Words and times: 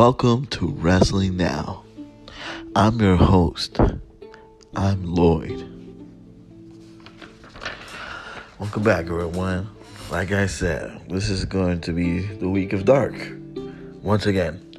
Welcome 0.00 0.46
to 0.46 0.66
Wrestling 0.66 1.36
Now. 1.36 1.84
I'm 2.74 2.98
your 3.00 3.16
host. 3.16 3.78
I'm 4.74 5.04
Lloyd. 5.04 5.68
Welcome 8.58 8.82
back, 8.82 9.04
everyone. 9.04 9.68
Like 10.10 10.32
I 10.32 10.46
said, 10.46 11.02
this 11.10 11.28
is 11.28 11.44
going 11.44 11.82
to 11.82 11.92
be 11.92 12.20
the 12.20 12.48
week 12.48 12.72
of 12.72 12.86
dark. 12.86 13.12
Once 14.00 14.24
again, 14.24 14.74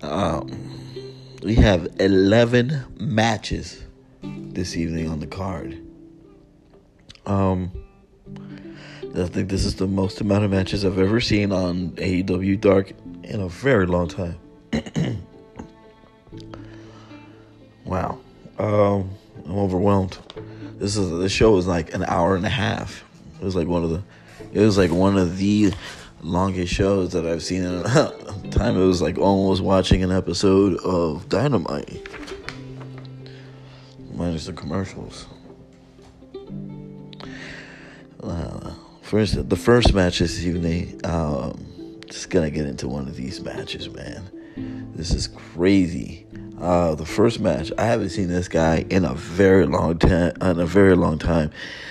um, 0.00 0.48
we 1.42 1.56
have 1.56 1.88
11 2.00 2.86
matches 2.98 3.84
this 4.22 4.78
evening 4.78 5.10
on 5.10 5.20
the 5.20 5.26
card. 5.26 5.78
Um, 7.26 7.70
I 9.14 9.26
think 9.26 9.50
this 9.50 9.66
is 9.66 9.74
the 9.74 9.86
most 9.86 10.22
amount 10.22 10.44
of 10.44 10.50
matches 10.50 10.86
I've 10.86 10.98
ever 10.98 11.20
seen 11.20 11.52
on 11.52 11.90
AEW 11.96 12.58
Dark 12.60 12.92
in 13.26 13.40
a 13.40 13.48
very 13.48 13.86
long 13.86 14.08
time. 14.08 14.38
wow. 17.84 18.18
Um, 18.58 19.10
I'm 19.44 19.58
overwhelmed. 19.58 20.18
This 20.78 20.96
is 20.96 21.10
the 21.10 21.28
show 21.28 21.56
is 21.56 21.66
like 21.66 21.94
an 21.94 22.04
hour 22.04 22.36
and 22.36 22.46
a 22.46 22.50
half. 22.50 23.04
It 23.40 23.44
was 23.44 23.54
like 23.56 23.68
one 23.68 23.84
of 23.84 23.90
the 23.90 24.02
it 24.52 24.60
was 24.60 24.78
like 24.78 24.90
one 24.90 25.18
of 25.18 25.36
the 25.38 25.72
longest 26.22 26.72
shows 26.72 27.12
that 27.12 27.26
I've 27.26 27.42
seen 27.42 27.64
in 27.64 27.74
a 27.74 27.82
time. 28.50 28.76
It 28.76 28.86
was 28.86 29.02
like 29.02 29.18
almost 29.18 29.62
watching 29.62 30.02
an 30.02 30.12
episode 30.12 30.78
of 30.78 31.28
Dynamite. 31.28 32.08
Minus 34.14 34.46
the 34.46 34.52
commercials. 34.52 35.26
Uh, 38.22 38.72
First, 39.06 39.48
the 39.48 39.54
first 39.54 39.94
match 39.94 40.18
this 40.18 40.42
evening. 40.42 41.00
Um, 41.04 41.64
just 42.16 42.30
gonna 42.30 42.50
get 42.50 42.64
into 42.64 42.88
one 42.88 43.06
of 43.08 43.14
these 43.14 43.42
matches, 43.42 43.90
man. 43.90 44.30
This 44.94 45.10
is 45.10 45.28
crazy. 45.28 46.24
Uh, 46.58 46.94
the 46.94 47.04
first 47.04 47.40
match, 47.40 47.70
I 47.76 47.84
haven't 47.84 48.08
seen 48.08 48.28
this 48.28 48.48
guy 48.48 48.86
in 48.88 49.04
a 49.04 49.12
very 49.12 49.66
long 49.66 49.98
time. 49.98 50.32
In 50.40 50.58
a 50.58 50.64
very 50.64 50.96
long 50.96 51.18
time, 51.18 51.50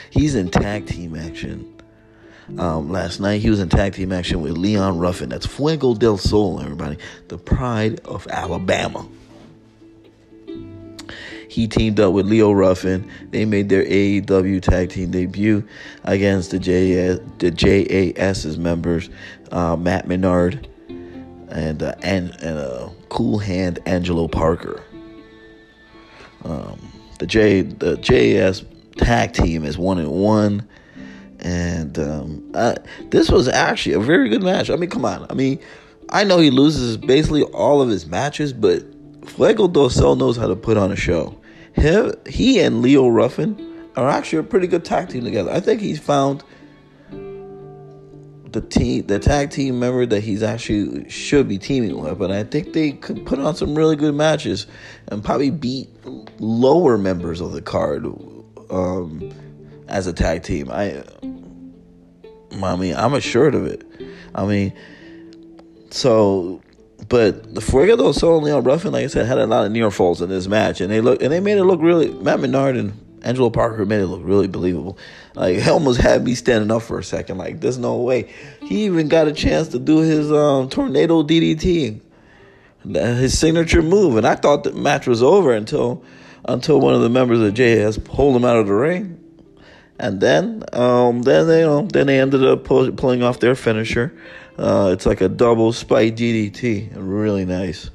he's 0.10 0.34
in 0.34 0.50
tag 0.50 0.88
team 0.88 1.16
action. 1.16 1.72
Um, 2.58 2.92
last 2.92 3.20
night 3.20 3.42
he 3.42 3.52
was 3.52 3.60
in 3.60 3.70
tag 3.70 3.94
team 3.94 4.12
action 4.12 4.42
with 4.42 4.58
Leon 4.58 4.98
Ruffin. 4.98 5.30
That's 5.30 5.46
Fuego 5.46 5.94
del 5.94 6.18
Sol, 6.18 6.60
everybody. 6.60 6.98
The 7.28 7.38
pride 7.38 8.00
of 8.06 8.28
Alabama. 8.28 9.08
He 11.50 11.68
teamed 11.68 12.00
up 12.00 12.14
with 12.14 12.26
Leo 12.26 12.52
Ruffin. 12.52 13.10
They 13.32 13.46
made 13.46 13.70
their 13.70 13.84
AEW 13.84 14.62
tag 14.62 14.90
team 14.90 15.12
debut 15.12 15.68
against 16.04 16.52
the 16.52 16.60
JAS, 16.60 17.20
the 17.40 17.52
JAS's 17.52 18.58
members, 18.58 19.10
uh, 19.52 19.76
Matt 19.76 20.08
Menard 20.08 20.68
and 21.50 21.84
uh, 21.84 21.96
and, 22.02 22.32
and 22.42 22.58
uh, 22.58 22.90
Cool 23.10 23.40
Hand 23.40 23.80
Angelo 23.86 24.28
Parker. 24.28 24.84
Um, 26.44 26.92
the 27.20 27.26
J 27.26 27.62
the 27.62 27.98
JAS 27.98 28.64
tag 28.98 29.34
team 29.34 29.64
is 29.64 29.78
one 29.78 29.98
and 29.98 30.12
one, 30.12 30.68
and 31.40 31.98
um, 31.98 32.52
this 33.10 33.30
was 33.30 33.48
actually 33.48 33.94
a 33.94 34.00
very 34.00 34.30
good 34.30 34.44
match. 34.44 34.70
I 34.70 34.76
mean, 34.76 34.90
come 34.90 35.06
on. 35.06 35.26
I 35.30 35.34
mean, 35.34 35.60
I 36.10 36.24
know 36.24 36.40
he 36.40 36.52
loses 36.52 36.98
basically 36.98 37.44
all 37.44 37.82
of 37.82 37.90
his 37.90 38.06
matches, 38.06 38.54
but 38.54 38.84
Fuego 39.26 39.68
del 39.68 40.16
knows 40.16 40.38
how 40.38 40.48
to 40.48 40.56
put 40.56 40.78
on 40.78 40.92
a 40.92 40.96
show 40.96 41.38
him, 41.76 42.14
he 42.28 42.60
and 42.60 42.82
Leo 42.82 43.08
Ruffin 43.08 43.90
are 43.96 44.10
actually 44.10 44.40
a 44.40 44.44
pretty 44.44 44.68
good 44.68 44.86
tag 44.86 45.10
team 45.10 45.24
together. 45.24 45.52
I 45.52 45.60
think 45.60 45.82
he's 45.82 46.00
found 46.00 46.44
the 47.10 48.62
team, 48.62 49.06
the 49.08 49.20
tag 49.20 49.52
team 49.52 49.80
member 49.80 50.06
that 50.06 50.22
he's 50.22 50.42
actually 50.42 51.10
should 51.10 51.48
be 51.48 51.58
teaming 51.58 52.02
with. 52.02 52.18
But 52.18 52.32
I 52.32 52.44
think 52.44 52.74
they 52.74 52.94
could 52.94 53.26
put 53.26 53.40
on 53.40 53.56
some 53.56 53.76
really 53.76 53.96
good 53.96 54.16
matches 54.16 54.68
and 55.10 55.24
probably 55.24 55.52
beat 55.52 55.90
lower 56.40 56.98
members 56.98 57.42
of 57.42 57.52
the 57.52 57.62
card 57.62 58.06
um, 58.70 59.32
as 59.88 60.08
a 60.08 60.14
tag 60.14 60.44
team. 60.44 60.70
I, 60.72 61.04
I 62.64 62.76
mean, 62.78 62.96
I'm 62.96 63.14
assured 63.14 63.56
of 63.56 63.66
it. 63.66 63.86
I 64.34 64.46
mean, 64.46 64.74
so 65.92 66.62
but 67.10 67.54
the 67.54 67.62
Fuego 67.62 67.96
del 67.96 68.14
Sol 68.14 68.42
Leon 68.42 68.64
Ruffin, 68.64 68.94
like 68.94 69.04
I 69.04 69.08
said, 69.08 69.26
had 69.26 69.38
a 69.38 69.46
lot 69.46 69.66
of 69.66 69.72
near 69.72 69.92
falls 69.92 70.22
in 70.22 70.30
this 70.30 70.48
match, 70.48 70.82
and 70.82 70.92
they 70.92 71.02
look 71.02 71.22
and 71.22 71.32
they 71.32 71.40
made 71.40 71.58
it 71.58 71.64
look 71.64 71.82
really. 71.82 72.10
Matt 72.10 72.40
Menard 72.40 72.78
and 72.78 72.94
Angelo 73.24 73.50
Parker 73.50 73.86
made 73.86 74.02
it 74.02 74.08
look 74.08 74.22
really 74.24 74.48
believable. 74.48 74.98
Like 75.36 75.66
almost 75.68 76.00
had 76.00 76.24
me 76.24 76.36
standing 76.36 76.72
up 76.72 76.84
for 76.84 76.98
a 76.98 77.04
second. 77.04 77.38
Like 77.38 77.60
there's 77.60 77.78
no 77.78 77.98
way. 77.98 78.34
He 78.62 78.86
even 78.86 79.08
got 79.08 79.28
a 79.28 79.34
chance 79.34 79.68
to 79.70 79.80
do 79.80 80.00
his 80.00 80.32
um, 80.32 80.70
tornado 80.70 81.24
DDT, 81.24 82.00
his 82.84 83.38
signature 83.38 83.82
move, 83.82 84.18
and 84.18 84.26
I 84.26 84.36
thought 84.36 84.64
the 84.64 84.72
match 84.72 85.08
was 85.08 85.22
over 85.22 85.54
until 85.54 86.04
until 86.48 86.80
one 86.80 86.94
of 86.94 87.02
the 87.02 87.10
members 87.10 87.40
of 87.40 87.54
JS 87.54 88.04
pulled 88.04 88.36
him 88.36 88.46
out 88.46 88.58
of 88.58 88.68
the 88.68 88.74
ring. 88.74 89.20
And 89.98 90.20
then, 90.20 90.64
um, 90.74 91.22
then 91.22 91.48
they, 91.48 91.62
know, 91.62 91.88
then 91.88 92.08
they 92.08 92.20
ended 92.20 92.44
up 92.44 92.66
pull, 92.66 92.92
pulling 92.92 93.24
off 93.24 93.40
their 93.40 93.56
finisher. 93.56 94.14
Uh, 94.58 94.92
it's 94.94 95.06
like 95.06 95.22
a 95.22 95.28
double 95.28 95.74
spike 95.74 96.16
DDT, 96.16 96.94
really 96.96 97.46
nice. 97.46 97.90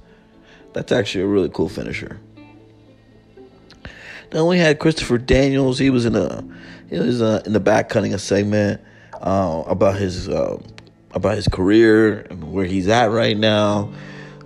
That's 0.72 0.92
actually 0.92 1.24
a 1.24 1.26
really 1.26 1.48
cool 1.48 1.68
finisher. 1.68 2.20
Then 4.30 4.46
we 4.46 4.58
had 4.58 4.78
Christopher 4.78 5.18
Daniels. 5.18 5.78
He 5.78 5.90
was 5.90 6.06
in 6.06 6.14
a, 6.14 6.44
he 6.88 6.98
was 6.98 7.22
uh, 7.22 7.42
in 7.46 7.52
the 7.52 7.60
back 7.60 7.88
cutting 7.88 8.14
a 8.14 8.18
segment 8.18 8.80
uh, 9.14 9.64
about 9.66 9.96
his 9.96 10.28
uh, 10.28 10.58
about 11.12 11.34
his 11.34 11.48
career 11.48 12.20
and 12.30 12.52
where 12.52 12.66
he's 12.66 12.86
at 12.88 13.10
right 13.10 13.36
now, 13.36 13.92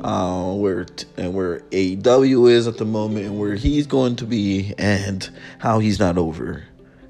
uh, 0.01 0.55
where 0.55 0.85
t- 0.85 1.07
and 1.19 1.35
where 1.35 1.61
AEW 1.71 2.51
is 2.51 2.67
at 2.67 2.79
the 2.79 2.87
moment, 2.87 3.27
and 3.27 3.39
where 3.39 3.57
he's 3.57 3.87
going 3.87 4.17
to 4.17 4.25
be, 4.25 4.73
and 4.79 5.29
how 5.59 5.81
he's 5.81 5.99
not 5.99 6.17
over 6.17 6.65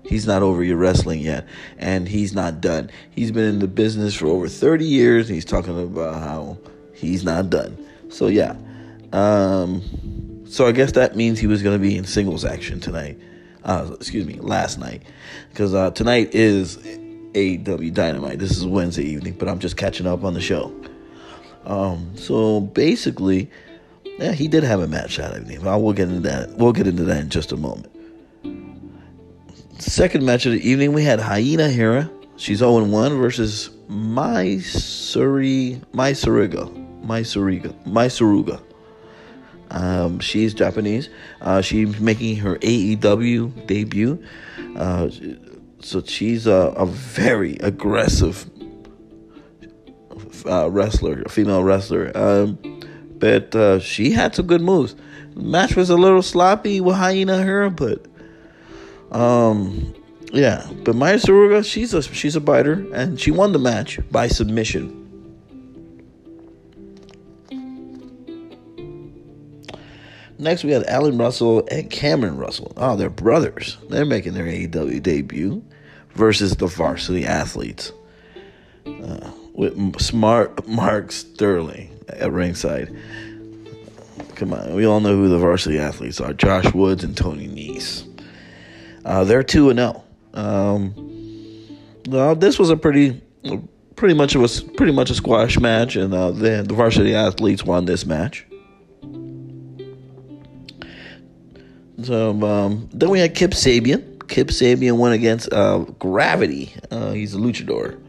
He's 0.04 0.26
not 0.26 0.42
over 0.42 0.62
your 0.62 0.76
wrestling 0.76 1.20
yet, 1.20 1.46
and 1.78 2.06
he's 2.06 2.34
not 2.34 2.60
done. 2.60 2.90
He's 3.10 3.30
been 3.30 3.44
in 3.44 3.58
the 3.58 3.68
business 3.68 4.14
for 4.14 4.26
over 4.26 4.48
30 4.48 4.84
years, 4.84 5.28
and 5.28 5.34
he's 5.34 5.46
talking 5.46 5.78
about 5.82 6.20
how 6.20 6.58
he's 6.92 7.24
not 7.24 7.48
done. 7.48 7.76
So, 8.10 8.26
yeah. 8.26 8.54
Um, 9.12 10.44
so, 10.46 10.66
I 10.66 10.72
guess 10.72 10.92
that 10.92 11.16
means 11.16 11.38
he 11.38 11.46
was 11.46 11.62
going 11.62 11.78
to 11.78 11.82
be 11.82 11.96
in 11.96 12.04
singles 12.04 12.44
action 12.44 12.80
tonight. 12.80 13.18
Uh, 13.64 13.92
excuse 13.94 14.26
me, 14.26 14.34
last 14.34 14.78
night. 14.78 15.02
Because 15.48 15.72
uh, 15.72 15.90
tonight 15.92 16.34
is 16.34 16.76
AEW 16.76 17.94
Dynamite. 17.94 18.38
This 18.38 18.50
is 18.50 18.66
Wednesday 18.66 19.04
evening, 19.04 19.34
but 19.38 19.48
I'm 19.48 19.58
just 19.58 19.78
catching 19.78 20.06
up 20.06 20.22
on 20.22 20.34
the 20.34 20.40
show. 20.40 20.74
Um, 21.64 22.14
so, 22.14 22.60
basically, 22.60 23.50
yeah, 24.18 24.32
he 24.32 24.48
did 24.48 24.64
have 24.64 24.80
a 24.80 24.86
match 24.86 25.16
that 25.16 25.34
evening. 25.34 25.66
I 25.66 25.76
will 25.76 25.94
get 25.94 26.08
into 26.08 26.20
that. 26.28 26.50
We'll 26.50 26.72
get 26.72 26.86
into 26.86 27.04
that 27.04 27.22
in 27.22 27.30
just 27.30 27.52
a 27.52 27.56
moment. 27.56 27.90
Second 29.78 30.24
match 30.24 30.46
of 30.46 30.52
the 30.52 30.68
evening, 30.68 30.92
we 30.92 31.02
had 31.02 31.20
Hyena 31.20 31.68
Hera. 31.68 32.10
She's 32.36 32.58
0 32.58 32.84
1 32.84 33.18
versus 33.18 33.70
Mai 33.88 34.56
Suri, 34.60 35.82
Mai 35.92 36.12
Suriga. 36.12 36.70
Mai 37.04 37.22
Suriga. 37.22 37.74
Mai 37.86 38.06
Suruga. 38.06 38.62
Um, 39.70 40.20
she's 40.20 40.54
Japanese. 40.54 41.08
Uh, 41.40 41.60
she's 41.60 41.98
making 41.98 42.36
her 42.36 42.56
AEW 42.56 43.66
debut. 43.66 44.24
Uh, 44.76 45.10
so 45.80 46.02
she's 46.02 46.46
a, 46.46 46.72
a 46.76 46.86
very 46.86 47.56
aggressive 47.56 48.48
uh, 50.46 50.70
wrestler, 50.70 51.22
a 51.22 51.28
female 51.28 51.64
wrestler. 51.64 52.12
Um, 52.16 52.58
but 53.18 53.54
uh, 53.54 53.80
she 53.80 54.12
had 54.12 54.34
some 54.34 54.46
good 54.46 54.60
moves. 54.60 54.94
Match 55.34 55.74
was 55.74 55.90
a 55.90 55.96
little 55.96 56.22
sloppy 56.22 56.80
with 56.80 56.94
Hyena 56.96 57.42
Hera, 57.42 57.70
but 57.70 58.06
um, 59.10 59.94
yeah, 60.32 60.68
but 60.82 60.96
Maya 60.96 61.16
Suruga, 61.16 61.64
she's 61.64 61.94
a 61.94 62.02
she's 62.02 62.34
a 62.34 62.40
biter, 62.40 62.86
and 62.92 63.20
she 63.20 63.30
won 63.30 63.52
the 63.52 63.58
match 63.58 64.00
by 64.10 64.26
submission. 64.28 65.00
Next, 70.38 70.64
we 70.64 70.72
had 70.72 70.84
Alan 70.86 71.16
Russell 71.16 71.66
and 71.70 71.88
Cameron 71.88 72.36
Russell. 72.36 72.72
Oh, 72.76 72.96
they're 72.96 73.08
brothers. 73.08 73.78
They're 73.88 74.04
making 74.04 74.34
their 74.34 74.46
AEW 74.46 75.02
debut 75.02 75.64
versus 76.10 76.56
the 76.56 76.66
Varsity 76.66 77.24
Athletes 77.24 77.92
uh, 78.84 79.30
with 79.52 80.00
smart 80.00 80.66
Mark 80.66 81.12
Sterling 81.12 81.98
at 82.08 82.32
ringside. 82.32 82.94
Come 84.34 84.52
on, 84.52 84.74
we 84.74 84.84
all 84.84 84.98
know 84.98 85.14
who 85.14 85.28
the 85.28 85.38
Varsity 85.38 85.78
Athletes 85.78 86.20
are: 86.20 86.32
Josh 86.32 86.74
Woods 86.74 87.04
and 87.04 87.16
Tony 87.16 87.46
Nese. 87.46 88.13
Uh, 89.04 89.24
they're 89.24 89.42
two 89.42 89.70
and 89.70 89.78
zero. 89.78 90.04
Oh. 90.34 90.76
Um, 90.76 90.94
well, 92.08 92.34
this 92.34 92.58
was 92.58 92.70
a 92.70 92.76
pretty, 92.76 93.20
pretty 93.96 94.14
much 94.14 94.34
it 94.34 94.38
was 94.38 94.62
pretty 94.62 94.92
much 94.92 95.10
a 95.10 95.14
squash 95.14 95.58
match, 95.58 95.96
and 95.96 96.12
uh, 96.12 96.30
the, 96.30 96.64
the 96.66 96.74
varsity 96.74 97.14
athletes 97.14 97.64
won 97.64 97.84
this 97.84 98.04
match. 98.04 98.46
So 102.02 102.42
um, 102.44 102.88
then 102.92 103.08
we 103.10 103.20
had 103.20 103.34
Kip 103.34 103.52
Sabian. 103.52 104.28
Kip 104.28 104.48
Sabian 104.48 104.98
went 104.98 105.14
against 105.14 105.52
uh, 105.52 105.78
Gravity. 105.98 106.74
Uh, 106.90 107.12
he's 107.12 107.34
a 107.34 107.38
luchador, 107.38 108.00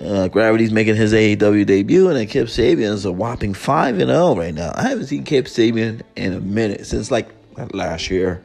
Uh, 0.00 0.28
Gravity's 0.28 0.70
making 0.70 0.96
his 0.96 1.12
AEW 1.12 1.64
debut, 1.66 2.08
and 2.08 2.16
then 2.16 2.26
Kip 2.26 2.48
Sabian's 2.48 3.04
a 3.04 3.12
whopping 3.12 3.54
five 3.54 3.98
and 3.98 4.08
zero 4.08 4.28
oh 4.28 4.36
right 4.36 4.54
now. 4.54 4.72
I 4.74 4.82
haven't 4.88 5.06
seen 5.06 5.24
Kip 5.24 5.46
Sabian 5.46 6.02
in 6.16 6.32
a 6.34 6.40
minute 6.40 6.86
since 6.86 7.10
like 7.10 7.28
last 7.72 8.10
year, 8.10 8.42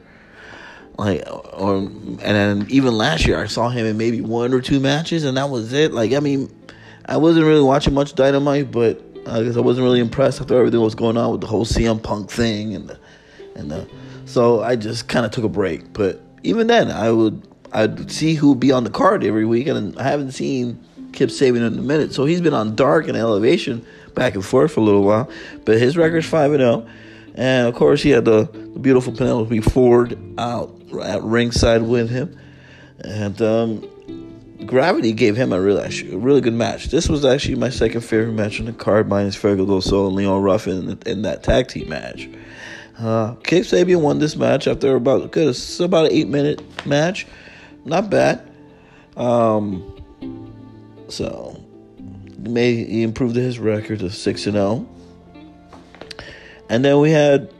like 0.98 1.24
or 1.28 1.76
and 1.76 2.18
then 2.20 2.66
even 2.68 2.96
last 2.96 3.26
year 3.26 3.42
I 3.42 3.46
saw 3.46 3.68
him 3.68 3.86
in 3.86 3.96
maybe 3.96 4.20
one 4.20 4.54
or 4.54 4.60
two 4.60 4.80
matches, 4.80 5.24
and 5.24 5.36
that 5.36 5.50
was 5.50 5.72
it. 5.72 5.92
Like 5.92 6.12
I 6.12 6.20
mean, 6.20 6.50
I 7.06 7.16
wasn't 7.16 7.46
really 7.46 7.62
watching 7.62 7.94
much 7.94 8.14
Dynamite, 8.14 8.70
but 8.70 9.02
I 9.26 9.42
guess 9.42 9.56
I 9.56 9.60
wasn't 9.60 9.84
really 9.84 10.00
impressed 10.00 10.40
after 10.40 10.56
everything 10.56 10.80
was 10.80 10.94
going 10.94 11.16
on 11.16 11.32
with 11.32 11.40
the 11.40 11.46
whole 11.46 11.64
CM 11.64 12.02
Punk 12.02 12.30
thing 12.30 12.74
and 12.74 12.88
the, 12.88 12.98
and 13.56 13.70
the, 13.70 13.88
so 14.24 14.62
I 14.62 14.76
just 14.76 15.08
kind 15.08 15.26
of 15.26 15.32
took 15.32 15.44
a 15.44 15.48
break. 15.48 15.92
But 15.92 16.20
even 16.42 16.68
then, 16.68 16.90
I 16.90 17.10
would 17.10 17.46
I'd 17.72 18.10
see 18.10 18.34
who 18.34 18.50
would 18.50 18.60
be 18.60 18.72
on 18.72 18.84
the 18.84 18.90
card 18.90 19.24
every 19.24 19.44
week, 19.44 19.66
and 19.66 19.98
I 19.98 20.04
haven't 20.04 20.32
seen 20.32 20.82
Kip 21.12 21.30
Sabian 21.30 21.66
in 21.66 21.78
a 21.78 21.82
minute. 21.82 22.14
So 22.14 22.24
he's 22.24 22.40
been 22.40 22.54
on 22.54 22.76
Dark 22.76 23.08
and 23.08 23.16
Elevation 23.16 23.84
back 24.14 24.34
and 24.34 24.44
forth 24.44 24.72
for 24.72 24.80
a 24.80 24.82
little 24.82 25.02
while. 25.02 25.28
But 25.64 25.78
his 25.78 25.96
record's 25.96 26.26
5 26.26 26.52
and 26.52 26.60
0. 26.60 26.86
And 27.36 27.68
of 27.68 27.74
course, 27.74 28.02
he 28.02 28.10
had 28.10 28.24
the, 28.24 28.44
the 28.44 28.78
beautiful 28.78 29.12
Penelope 29.12 29.60
Ford 29.60 30.18
out 30.38 30.74
at 31.02 31.22
ringside 31.22 31.82
with 31.82 32.10
him. 32.10 32.38
And 33.00 33.40
um, 33.42 33.86
Gravity 34.64 35.12
gave 35.12 35.36
him 35.36 35.52
a 35.52 35.60
really, 35.60 35.82
a 36.10 36.16
really 36.16 36.40
good 36.40 36.54
match. 36.54 36.86
This 36.86 37.08
was 37.08 37.24
actually 37.24 37.56
my 37.56 37.68
second 37.68 38.00
favorite 38.00 38.32
match 38.32 38.58
on 38.58 38.66
the 38.66 38.72
card, 38.72 39.08
minus 39.08 39.36
Fuego 39.36 39.66
del 39.66 40.06
and 40.06 40.16
Leon 40.16 40.42
Ruffin 40.42 40.90
in, 40.90 40.98
in 41.06 41.22
that 41.22 41.42
tag 41.42 41.68
team 41.68 41.88
match. 41.90 42.28
Uh, 42.98 43.34
Sabian 43.42 44.00
won 44.00 44.18
this 44.18 44.36
match 44.36 44.66
after 44.66 44.96
about 44.96 45.30
good, 45.30 45.48
it's 45.48 45.80
about 45.80 46.06
an 46.06 46.12
eight 46.12 46.28
minute 46.28 46.62
match. 46.86 47.26
Not 47.84 48.08
bad. 48.08 48.50
Um, 49.16 49.92
so, 51.08 51.62
may 52.38 52.74
he 52.74 53.02
improved 53.02 53.36
his 53.36 53.58
record 53.58 53.98
to 53.98 54.10
six 54.10 54.46
and 54.46 54.54
zero. 54.54 54.88
And 56.68 56.84
then 56.84 56.98
we 57.00 57.10
had 57.10 57.52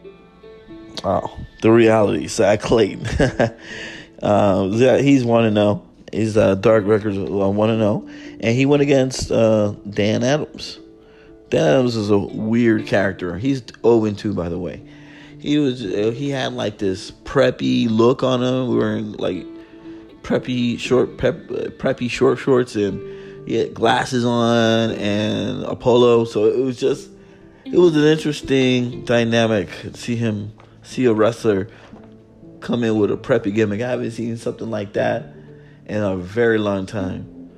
oh 1.05 1.39
the 1.63 1.71
reality 1.71 2.27
Zack 2.27 2.61
Clayton. 2.61 3.07
uh, 4.23 4.69
he's 4.99 5.25
one 5.25 5.45
and 5.45 5.57
zero. 5.57 5.83
He's 6.13 6.21
His 6.21 6.37
uh, 6.37 6.55
dark 6.57 6.87
records 6.87 7.19
one 7.19 7.71
and 7.71 7.81
zero, 7.81 8.07
and 8.41 8.57
he 8.57 8.67
went 8.67 8.83
against 8.83 9.31
uh, 9.31 9.75
Dan 9.89 10.23
Adams. 10.23 10.79
Dan 11.51 11.65
Adams 11.65 11.97
is 11.97 12.11
a 12.11 12.19
weird 12.19 12.87
character. 12.87 13.39
He's 13.39 13.63
zero 13.83 14.05
and 14.05 14.19
two, 14.19 14.35
by 14.35 14.49
the 14.49 14.59
way. 14.59 14.83
He 15.39 15.59
was 15.59 15.85
uh, 15.85 16.13
he 16.15 16.31
had 16.31 16.53
like 16.55 16.79
this 16.79 17.11
preppy 17.11 17.89
look 17.89 18.23
on 18.23 18.43
him, 18.43 18.77
wearing 18.77 19.13
like 19.13 19.47
preppy 20.23 20.79
short 20.79 21.17
prep, 21.17 21.51
uh, 21.51 21.71
preppy 21.79 22.11
short 22.11 22.39
shorts 22.39 22.75
and 22.75 23.01
he 23.47 23.55
had 23.55 23.73
glasses 23.73 24.25
on 24.25 24.91
and 24.93 25.63
a 25.63 25.77
polo. 25.77 26.25
So 26.25 26.47
it 26.47 26.59
was 26.59 26.79
just, 26.79 27.09
it 27.73 27.79
was 27.79 27.97
an 27.97 28.05
interesting 28.05 29.05
dynamic. 29.05 29.69
To 29.83 29.95
see 29.95 30.17
him, 30.17 30.53
see 30.83 31.05
a 31.07 31.13
wrestler 31.13 31.69
come 32.61 32.85
in 32.85 32.97
with 32.97 33.11
a 33.11 33.17
preppy 33.17 33.53
gimmick. 33.53 33.81
I 33.81 33.91
haven't 33.91 34.13
seen 34.13 34.37
something 34.37 34.71
like 34.71 34.93
that 34.93 35.35
in 35.87 36.03
a 36.03 36.17
very 36.17 36.59
long 36.59 36.87
time. 36.87 37.51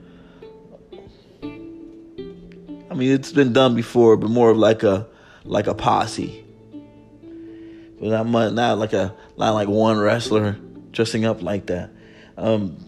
I 2.90 2.94
mean, 2.94 3.12
it's 3.12 3.32
been 3.32 3.52
done 3.52 3.74
before, 3.74 4.16
but 4.16 4.30
more 4.30 4.50
of 4.50 4.56
like 4.56 4.82
a 4.82 5.06
like 5.44 5.66
a 5.66 5.74
posse. 5.74 6.44
But 8.00 8.08
not 8.08 8.26
much, 8.26 8.52
not 8.54 8.78
like 8.78 8.94
a 8.94 9.14
not 9.36 9.52
like 9.52 9.68
one 9.68 9.98
wrestler 9.98 10.56
dressing 10.90 11.26
up 11.26 11.42
like 11.42 11.66
that. 11.66 11.90
Um, 12.38 12.78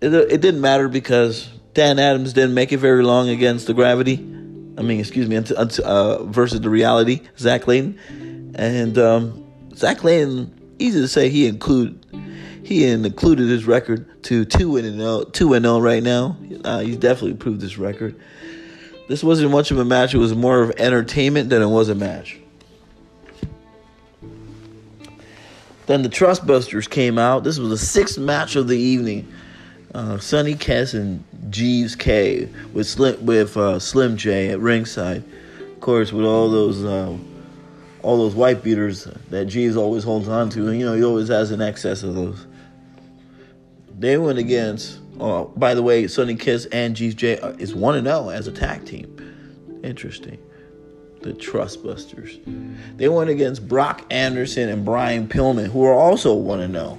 it, 0.00 0.12
it 0.12 0.40
didn't 0.40 0.60
matter 0.60 0.88
because 0.88 1.48
Dan 1.72 2.00
Adams 2.00 2.32
didn't 2.32 2.54
make 2.54 2.72
it 2.72 2.78
very 2.78 3.04
long 3.04 3.28
against 3.28 3.68
the 3.68 3.74
Gravity. 3.74 4.37
I 4.78 4.82
mean, 4.82 5.00
excuse 5.00 5.28
me, 5.28 5.36
uh, 5.36 6.22
versus 6.24 6.60
the 6.60 6.70
Reality, 6.70 7.22
Zach 7.36 7.62
Clayton, 7.62 8.54
and 8.54 8.96
um, 8.96 9.44
Zack 9.74 9.98
Clayton. 9.98 10.54
Easy 10.78 11.00
to 11.00 11.08
say 11.08 11.28
he 11.28 11.48
include 11.48 12.06
he 12.62 12.84
included 12.84 13.48
his 13.48 13.64
record 13.64 14.22
to 14.24 14.44
two 14.44 14.76
and 14.76 14.96
zero, 14.96 15.24
two 15.24 15.54
and 15.54 15.64
zero 15.64 15.80
right 15.80 16.02
now. 16.02 16.36
Uh, 16.64 16.78
he's 16.78 16.96
definitely 16.96 17.32
improved 17.32 17.60
his 17.60 17.76
record. 17.76 18.14
This 19.08 19.24
wasn't 19.24 19.50
much 19.50 19.72
of 19.72 19.78
a 19.78 19.84
match; 19.84 20.14
it 20.14 20.18
was 20.18 20.36
more 20.36 20.62
of 20.62 20.70
entertainment 20.78 21.50
than 21.50 21.60
it 21.60 21.66
was 21.66 21.88
a 21.88 21.96
match. 21.96 22.38
Then 25.86 26.02
the 26.02 26.08
Trustbusters 26.08 26.88
came 26.88 27.18
out. 27.18 27.42
This 27.42 27.58
was 27.58 27.70
the 27.70 27.78
sixth 27.78 28.18
match 28.18 28.54
of 28.54 28.68
the 28.68 28.78
evening 28.78 29.26
uh, 29.94 30.18
Sonny 30.18 30.54
Kiss 30.54 30.94
and 30.94 31.24
Jeeves 31.50 31.96
Kay 31.96 32.48
with 32.72 32.86
Slim 32.86 33.24
with 33.24 33.56
uh, 33.56 33.78
Slim 33.78 34.16
J 34.16 34.50
at 34.50 34.60
ringside. 34.60 35.24
Of 35.60 35.80
course, 35.80 36.12
with 36.12 36.24
all 36.24 36.50
those 36.50 36.84
uh, 36.84 37.16
all 38.02 38.18
those 38.18 38.34
white 38.34 38.62
beaters 38.62 39.04
that 39.30 39.46
Jeeves 39.46 39.76
always 39.76 40.04
holds 40.04 40.28
on 40.28 40.50
to, 40.50 40.68
and 40.68 40.78
you 40.78 40.84
know 40.84 40.94
he 40.94 41.04
always 41.04 41.28
has 41.28 41.50
an 41.50 41.60
excess 41.60 42.02
of 42.02 42.14
those. 42.14 42.46
They 43.98 44.18
went 44.18 44.38
against. 44.38 45.00
Oh, 45.20 45.46
by 45.56 45.74
the 45.74 45.82
way, 45.82 46.06
Sonny 46.06 46.36
Kiss 46.36 46.66
and 46.66 46.94
Jeeves 46.94 47.14
J 47.14 47.34
is 47.58 47.74
one 47.74 47.96
and 47.96 48.06
zero 48.06 48.26
oh 48.26 48.28
as 48.28 48.46
a 48.46 48.52
tag 48.52 48.84
team. 48.86 49.14
Interesting. 49.82 50.38
The 51.22 51.32
Trustbusters. 51.32 52.38
They 52.96 53.08
went 53.08 53.28
against 53.28 53.66
Brock 53.66 54.04
Anderson 54.10 54.68
and 54.68 54.84
Brian 54.84 55.26
Pillman, 55.26 55.66
who 55.66 55.84
are 55.84 55.92
also 55.94 56.34
one 56.34 56.60
and 56.60 56.74
zero. 56.74 56.98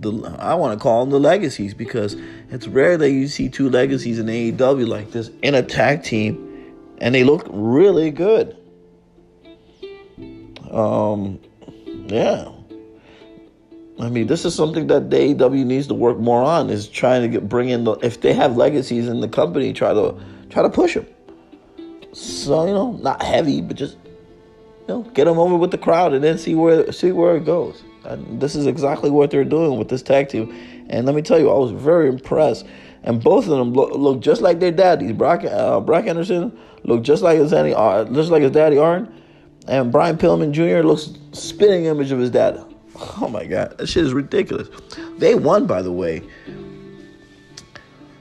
The 0.00 0.36
I 0.38 0.54
want 0.54 0.78
to 0.78 0.82
call 0.82 1.00
them 1.00 1.10
the 1.10 1.20
legacies 1.20 1.74
because 1.74 2.16
it's 2.50 2.66
rare 2.66 2.96
that 2.98 3.10
you 3.10 3.28
see 3.28 3.48
two 3.48 3.70
legacies 3.70 4.18
in 4.18 4.26
AEW 4.26 4.86
like 4.86 5.12
this 5.12 5.30
in 5.42 5.54
a 5.54 5.62
tag 5.62 6.02
team, 6.02 6.74
and 6.98 7.14
they 7.14 7.24
look 7.24 7.46
really 7.50 8.10
good. 8.10 8.56
Um, 10.70 11.40
yeah. 12.06 12.50
I 13.98 14.10
mean, 14.10 14.26
this 14.26 14.44
is 14.44 14.54
something 14.54 14.88
that 14.88 15.08
the 15.08 15.16
AEW 15.16 15.64
needs 15.64 15.86
to 15.86 15.94
work 15.94 16.18
more 16.18 16.42
on. 16.42 16.68
Is 16.68 16.88
trying 16.88 17.22
to 17.22 17.28
get 17.28 17.48
bring 17.48 17.70
in 17.70 17.84
the 17.84 17.92
if 18.02 18.20
they 18.20 18.34
have 18.34 18.56
legacies 18.56 19.08
in 19.08 19.20
the 19.20 19.28
company, 19.28 19.72
try 19.72 19.94
to 19.94 20.14
try 20.50 20.62
to 20.62 20.68
push 20.68 20.94
them. 20.94 21.06
So 22.12 22.66
you 22.66 22.72
know, 22.72 22.92
not 22.92 23.22
heavy, 23.22 23.62
but 23.62 23.76
just 23.76 23.96
you 24.88 24.88
know, 24.88 25.02
get 25.14 25.24
them 25.24 25.38
over 25.38 25.56
with 25.56 25.70
the 25.70 25.78
crowd 25.78 26.12
and 26.12 26.22
then 26.22 26.36
see 26.36 26.54
where 26.54 26.92
see 26.92 27.12
where 27.12 27.36
it 27.36 27.44
goes. 27.44 27.82
And 28.06 28.40
this 28.40 28.54
is 28.54 28.66
exactly 28.66 29.10
what 29.10 29.30
they're 29.30 29.44
doing 29.44 29.78
with 29.78 29.88
this 29.88 30.02
tag 30.02 30.28
team. 30.28 30.54
And 30.88 31.06
let 31.06 31.14
me 31.14 31.22
tell 31.22 31.38
you, 31.38 31.50
I 31.50 31.58
was 31.58 31.72
very 31.72 32.08
impressed. 32.08 32.66
And 33.02 33.22
both 33.22 33.44
of 33.44 33.50
them 33.50 33.72
look, 33.72 33.92
look 33.92 34.20
just 34.20 34.40
like 34.40 34.60
their 34.60 34.72
daddies. 34.72 35.12
Brock, 35.12 35.44
uh, 35.44 35.80
Brock 35.80 36.06
Anderson 36.06 36.56
looked 36.84 37.04
just 37.04 37.22
like 37.22 37.38
his 37.38 37.50
daddy, 37.50 37.74
uh, 37.74 38.04
just 38.04 38.30
like 38.30 38.42
his 38.42 38.50
daddy 38.52 38.78
Arn, 38.78 39.12
and 39.68 39.92
Brian 39.92 40.16
Pillman 40.16 40.52
Jr. 40.52 40.86
looks 40.86 41.10
spitting 41.32 41.86
image 41.86 42.12
of 42.12 42.18
his 42.18 42.30
dad. 42.30 42.62
Oh 43.20 43.28
my 43.28 43.44
god, 43.44 43.76
that 43.76 43.88
shit 43.88 44.04
is 44.04 44.14
ridiculous. 44.14 44.68
They 45.18 45.34
won, 45.34 45.66
by 45.66 45.82
the 45.82 45.92
way, 45.92 46.22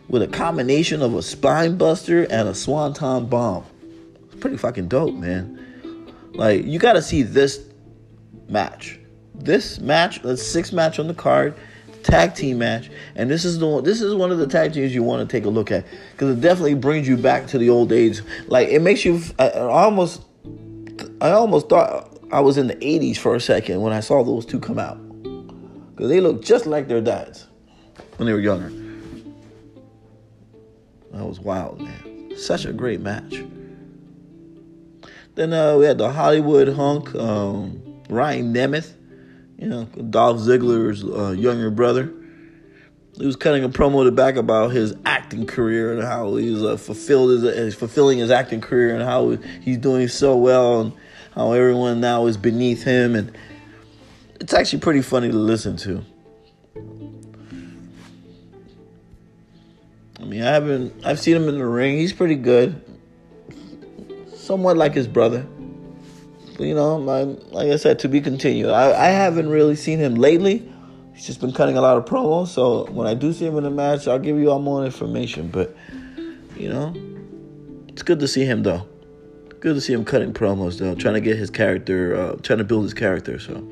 with 0.10 0.22
a 0.22 0.28
combination 0.28 1.02
of 1.02 1.14
a 1.14 1.22
spine 1.22 1.78
buster 1.78 2.24
and 2.24 2.50
a 2.50 2.54
swanton 2.54 3.28
bomb. 3.28 3.64
It's 4.26 4.36
pretty 4.36 4.58
fucking 4.58 4.90
dope, 4.90 5.16
man. 5.16 5.66
Like 6.34 6.66
you 6.66 6.78
got 6.78 6.94
to 6.94 7.02
see 7.02 7.22
this 7.22 7.66
match 8.50 9.00
this 9.40 9.80
match, 9.80 10.22
the 10.22 10.38
sixth 10.38 10.74
match 10.74 11.00
on 11.00 11.08
the 11.08 11.14
card, 11.14 11.56
tag 12.04 12.36
team 12.36 12.60
match, 12.60 12.90
and 13.16 13.30
this 13.30 13.44
is 13.44 13.60
the 13.60 13.68
one, 13.68 13.84
this 13.84 14.02
is 14.02 14.14
one 14.14 14.32
of 14.32 14.38
the 14.38 14.48
tag 14.48 14.74
teams 14.74 14.94
you 14.94 15.04
want 15.04 15.28
to 15.28 15.38
take 15.38 15.46
a 15.46 15.50
look 15.50 15.72
at 15.72 15.86
because 16.12 16.38
it 16.38 16.42
definitely 16.42 16.76
brings 16.76 17.08
you 17.08 17.18
back 17.18 17.48
to 17.48 17.58
the 17.58 17.70
old 17.70 17.90
days. 17.90 18.22
Like 18.48 18.70
it 18.70 18.82
makes 18.82 19.04
you, 19.04 19.22
I, 19.40 19.50
I 19.50 19.84
almost, 19.84 20.22
I 21.22 21.32
almost 21.32 21.70
thought 21.70 22.18
I 22.32 22.40
was 22.42 22.58
in 22.58 22.68
the 22.68 22.76
'80s 22.76 23.18
for 23.18 23.36
a 23.36 23.42
second 23.42 23.82
when 23.82 23.94
I 23.94 24.00
saw 24.00 24.24
those 24.24 24.46
two 24.46 24.60
come 24.60 24.80
out 24.80 25.00
because 25.92 26.10
they 26.10 26.20
look 26.20 26.44
just 26.44 26.66
like 26.66 26.88
their 26.88 27.02
dads 27.02 27.48
when 28.18 28.28
they 28.28 28.34
were 28.34 28.40
younger. 28.40 28.70
That 31.12 31.26
was 31.26 31.40
wild, 31.40 31.82
man. 31.82 32.34
Such 32.38 32.66
a 32.66 32.74
great 32.74 33.00
match. 33.00 33.44
Then 35.36 35.54
uh, 35.54 35.78
we 35.78 35.86
had 35.86 35.98
the 35.98 36.12
Hollywood 36.12 36.70
hunk, 36.70 37.14
um, 37.16 37.82
Ryan 38.10 38.54
Nemeth 38.54 38.95
you 39.58 39.68
know, 39.68 39.86
Dolph 39.86 40.40
Ziggler's 40.40 41.04
uh, 41.04 41.32
younger 41.32 41.70
brother. 41.70 42.12
He 43.18 43.26
was 43.26 43.38
cutting 43.38 43.64
a 43.64 43.70
promo 43.70 44.04
to 44.04 44.12
back 44.12 44.36
about 44.36 44.72
his 44.72 44.94
acting 45.06 45.46
career 45.46 45.94
and 45.94 46.04
how 46.04 46.36
he's 46.36 46.62
uh, 46.62 46.76
fulfilled 46.76 47.44
his, 47.44 47.74
fulfilling 47.74 48.20
his 48.20 48.30
acting 48.30 48.60
career 48.60 48.94
and 48.94 49.04
how 49.04 49.38
he's 49.62 49.78
doing 49.78 50.10
so 50.10 50.36
well 50.36 50.82
and 50.82 50.94
how 51.34 51.54
everyone 51.54 52.02
now 52.02 52.26
is 52.26 52.36
beneath 52.36 52.84
him 52.84 53.16
and 53.16 53.38
it's 54.42 54.54
actually 54.54 54.80
pretty 54.80 55.02
funny 55.02 55.32
to 55.32 55.38
listen 55.38 55.78
to. 55.78 56.04
I 60.20 60.26
mean, 60.26 60.42
I 60.42 60.52
haven't 60.52 61.06
I've 61.06 61.20
seen 61.20 61.38
him 61.38 61.48
in 61.48 61.58
the 61.58 61.66
ring. 61.66 61.98
He's 61.98 62.12
pretty 62.12 62.36
good. 62.36 62.84
Somewhat 64.36 64.76
like 64.76 64.94
his 64.94 65.08
brother 65.08 65.48
you 66.60 66.74
know, 66.74 67.00
my, 67.00 67.24
like 67.52 67.72
I 67.72 67.76
said, 67.76 68.00
to 68.00 68.10
be 68.10 68.22
continued. 68.22 68.70
I, 68.70 68.92
I 68.92 69.08
haven't 69.08 69.50
really 69.50 69.76
seen 69.76 70.00
him 70.00 70.16
lately. 70.16 70.70
He's 71.14 71.26
just 71.26 71.40
been 71.40 71.54
cutting 71.54 71.78
a 71.78 71.82
lot 71.82 71.98
of 71.98 72.06
promos. 72.06 72.48
So 72.48 72.86
when 72.92 73.08
I 73.08 73.14
do 73.14 73.34
see 73.34 73.46
him 73.46 73.58
in 73.58 73.66
a 73.66 73.70
match, 73.70 74.08
I'll 74.08 74.20
give 74.20 74.38
you 74.38 74.52
all 74.52 74.60
more 74.60 74.86
information. 74.86 75.50
But 75.50 75.76
you 76.58 76.70
know, 76.70 76.94
it's 77.88 78.04
good 78.04 78.20
to 78.20 78.28
see 78.28 78.46
him 78.46 78.64
though. 78.64 78.86
Good 79.60 79.76
to 79.76 79.82
see 79.82 79.94
him 79.94 80.06
cutting 80.06 80.34
promos 80.34 80.78
though, 80.78 80.96
trying 80.96 81.16
to 81.16 81.22
get 81.22 81.38
his 81.38 81.50
character, 81.50 82.16
uh, 82.16 82.36
trying 82.42 82.60
to 82.60 82.66
build 82.66 82.84
his 82.84 82.94
character. 82.94 83.40
So. 83.40 83.68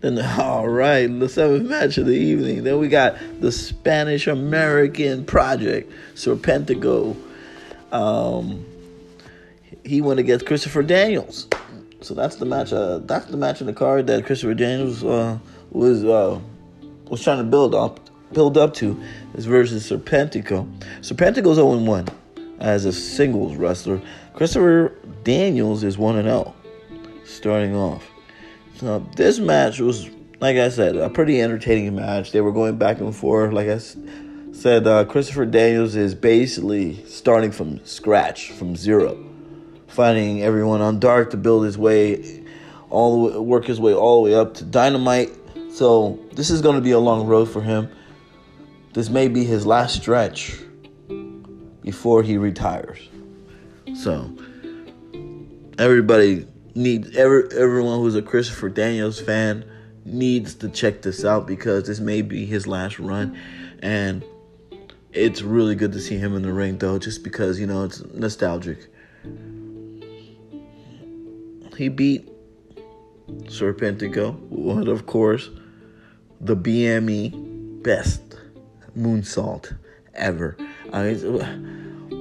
Then, 0.00 0.18
all 0.40 0.68
right, 0.68 1.06
the 1.06 1.28
seventh 1.28 1.68
match 1.68 1.96
of 1.96 2.06
the 2.06 2.16
evening. 2.16 2.64
Then 2.64 2.78
we 2.78 2.88
got 2.88 3.16
the 3.40 3.52
Spanish 3.52 4.26
American 4.26 5.24
Project, 5.24 5.92
Serpentico. 6.14 7.16
Um, 7.92 8.64
he 9.84 10.00
went 10.00 10.20
against 10.20 10.46
Christopher 10.46 10.82
Daniels. 10.82 11.48
So 12.00 12.14
that's 12.14 12.36
the 12.36 12.44
match. 12.44 12.72
Uh, 12.72 12.98
that's 12.98 13.26
the 13.26 13.36
match 13.36 13.60
in 13.60 13.66
the 13.66 13.72
card 13.72 14.06
that 14.08 14.26
Christopher 14.26 14.54
Daniels 14.54 15.04
uh, 15.04 15.38
was 15.70 16.04
uh, 16.04 16.40
was 17.08 17.22
trying 17.22 17.38
to 17.38 17.44
build 17.44 17.74
up 17.74 18.00
build 18.32 18.58
up 18.58 18.74
to. 18.74 19.00
Is 19.34 19.46
versus 19.46 19.88
Serpentico. 19.88 20.70
Serpentico's 21.00 21.56
0 21.56 21.78
1 21.78 22.08
as 22.60 22.84
a 22.84 22.92
singles 22.92 23.56
wrestler. 23.56 24.00
Christopher 24.34 24.96
Daniels 25.24 25.84
is 25.84 25.96
1 25.98 26.22
0 26.22 26.54
starting 27.24 27.76
off. 27.76 28.08
So 28.76 28.98
this 29.16 29.38
match 29.38 29.80
was, 29.80 30.10
like 30.40 30.56
I 30.56 30.68
said, 30.68 30.96
a 30.96 31.08
pretty 31.08 31.40
entertaining 31.40 31.94
match. 31.94 32.32
They 32.32 32.40
were 32.40 32.52
going 32.52 32.76
back 32.76 32.98
and 33.00 33.14
forth. 33.14 33.52
Like 33.52 33.68
I 33.68 33.78
said, 34.52 34.86
uh, 34.86 35.04
Christopher 35.04 35.46
Daniels 35.46 35.94
is 35.94 36.14
basically 36.14 37.04
starting 37.06 37.52
from 37.52 37.84
scratch, 37.84 38.50
from 38.50 38.76
zero, 38.76 39.14
finding 39.92 40.42
everyone 40.42 40.80
on 40.80 40.98
Dark 40.98 41.30
to 41.30 41.36
build 41.36 41.64
his 41.64 41.76
way, 41.76 42.42
all 42.88 43.28
the 43.28 43.32
way, 43.32 43.38
work 43.38 43.66
his 43.66 43.78
way 43.78 43.92
all 43.92 44.24
the 44.24 44.30
way 44.30 44.34
up 44.34 44.54
to 44.54 44.64
Dynamite. 44.64 45.30
So 45.72 46.18
this 46.32 46.50
is 46.50 46.62
going 46.62 46.76
to 46.76 46.82
be 46.82 46.92
a 46.92 46.98
long 46.98 47.26
road 47.26 47.46
for 47.46 47.60
him. 47.60 47.90
This 48.94 49.10
may 49.10 49.28
be 49.28 49.44
his 49.44 49.66
last 49.66 49.96
stretch 49.96 50.58
before 51.82 52.22
he 52.22 52.38
retires. 52.38 53.08
So 53.94 54.34
everybody 55.78 56.46
needs 56.74 57.14
every, 57.16 57.44
everyone 57.56 58.00
who's 58.00 58.14
a 58.14 58.22
Christopher 58.22 58.70
Daniels 58.70 59.20
fan 59.20 59.64
needs 60.04 60.54
to 60.56 60.68
check 60.68 61.02
this 61.02 61.24
out 61.24 61.46
because 61.46 61.86
this 61.86 62.00
may 62.00 62.22
be 62.22 62.44
his 62.44 62.66
last 62.66 62.98
run 62.98 63.38
and 63.82 64.24
it's 65.12 65.42
really 65.42 65.74
good 65.74 65.92
to 65.92 66.00
see 66.00 66.16
him 66.16 66.34
in 66.34 66.42
the 66.42 66.52
ring 66.52 66.78
though 66.78 66.98
just 66.98 67.22
because 67.22 67.60
you 67.60 67.66
know 67.66 67.84
it's 67.84 68.04
nostalgic 68.06 68.91
he 71.82 71.88
beat 71.88 72.28
Serpentico 73.44 74.34
what 74.48 74.88
of 74.88 75.06
course 75.06 75.50
the 76.40 76.56
BME 76.56 77.82
best 77.82 78.22
moonsault 78.96 79.76
ever 80.14 80.56
I 80.92 81.02
mean, 81.02 81.14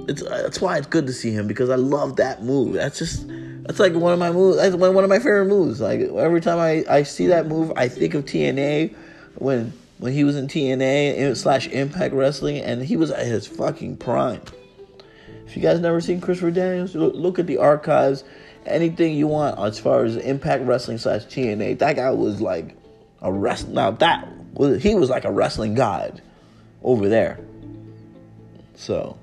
it's, 0.07 0.19
it's 0.21 0.23
that's 0.23 0.61
why 0.61 0.77
it's 0.77 0.87
good 0.87 1.07
to 1.07 1.13
see 1.13 1.31
him 1.31 1.47
because 1.47 1.69
I 1.69 1.75
love 1.75 2.17
that 2.17 2.43
move 2.43 2.73
that's 2.73 2.99
just 2.99 3.27
that's 3.63 3.79
like 3.79 3.93
one 3.93 4.11
of 4.11 4.19
my 4.19 4.31
moves. 4.31 4.57
That's 4.57 4.75
one 4.75 5.03
of 5.03 5.09
my 5.09 5.19
favorite 5.19 5.45
moves. 5.45 5.79
Like 5.79 6.01
every 6.01 6.41
time 6.41 6.57
I, 6.59 6.83
I 6.89 7.03
see 7.03 7.27
that 7.27 7.47
move, 7.47 7.71
I 7.75 7.87
think 7.87 8.13
of 8.15 8.25
TNA 8.25 8.95
when 9.35 9.73
when 9.99 10.13
he 10.13 10.23
was 10.23 10.35
in 10.35 10.47
TNA 10.47 11.37
slash 11.37 11.67
Impact 11.67 12.13
Wrestling, 12.13 12.57
and 12.57 12.81
he 12.83 12.97
was 12.97 13.11
at 13.11 13.25
his 13.25 13.45
fucking 13.45 13.97
prime. 13.97 14.41
If 15.45 15.55
you 15.55 15.61
guys 15.61 15.79
never 15.79 16.01
seen 16.01 16.21
Christopher 16.21 16.51
Daniels, 16.51 16.95
look, 16.95 17.13
look 17.13 17.39
at 17.39 17.45
the 17.45 17.57
archives. 17.57 18.23
Anything 18.65 19.15
you 19.15 19.27
want 19.27 19.59
as 19.59 19.79
far 19.79 20.03
as 20.03 20.15
Impact 20.17 20.63
Wrestling 20.63 20.97
slash 20.97 21.23
TNA, 21.25 21.79
that 21.79 21.95
guy 21.95 22.11
was 22.11 22.41
like 22.41 22.77
a 23.21 23.31
rest. 23.31 23.67
Now 23.67 23.91
that 23.91 24.27
was 24.53 24.81
he 24.81 24.95
was 24.95 25.09
like 25.09 25.25
a 25.25 25.31
wrestling 25.31 25.73
god 25.73 26.21
over 26.83 27.09
there. 27.09 27.39
So, 28.75 29.17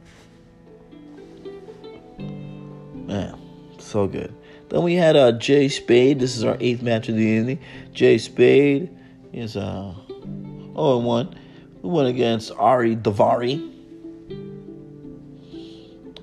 man. 2.19 3.39
So 3.79 4.07
good. 4.07 4.35
Then 4.69 4.83
we 4.83 4.95
had 4.95 5.17
uh, 5.17 5.33
Jay 5.33 5.69
Spade. 5.69 6.21
This 6.21 6.37
is 6.37 6.45
our 6.45 6.57
eighth 6.61 6.83
match 6.83 7.09
of 7.09 7.15
the 7.15 7.23
evening. 7.23 7.59
Jay 7.93 8.19
Spade 8.19 8.91
is 9.33 9.57
uh, 9.57 9.95
0 10.09 10.99
1. 10.99 11.39
We 11.83 11.91
went 11.91 12.09
against 12.09 12.51
Ari 12.53 12.97
Daivari 12.97 13.78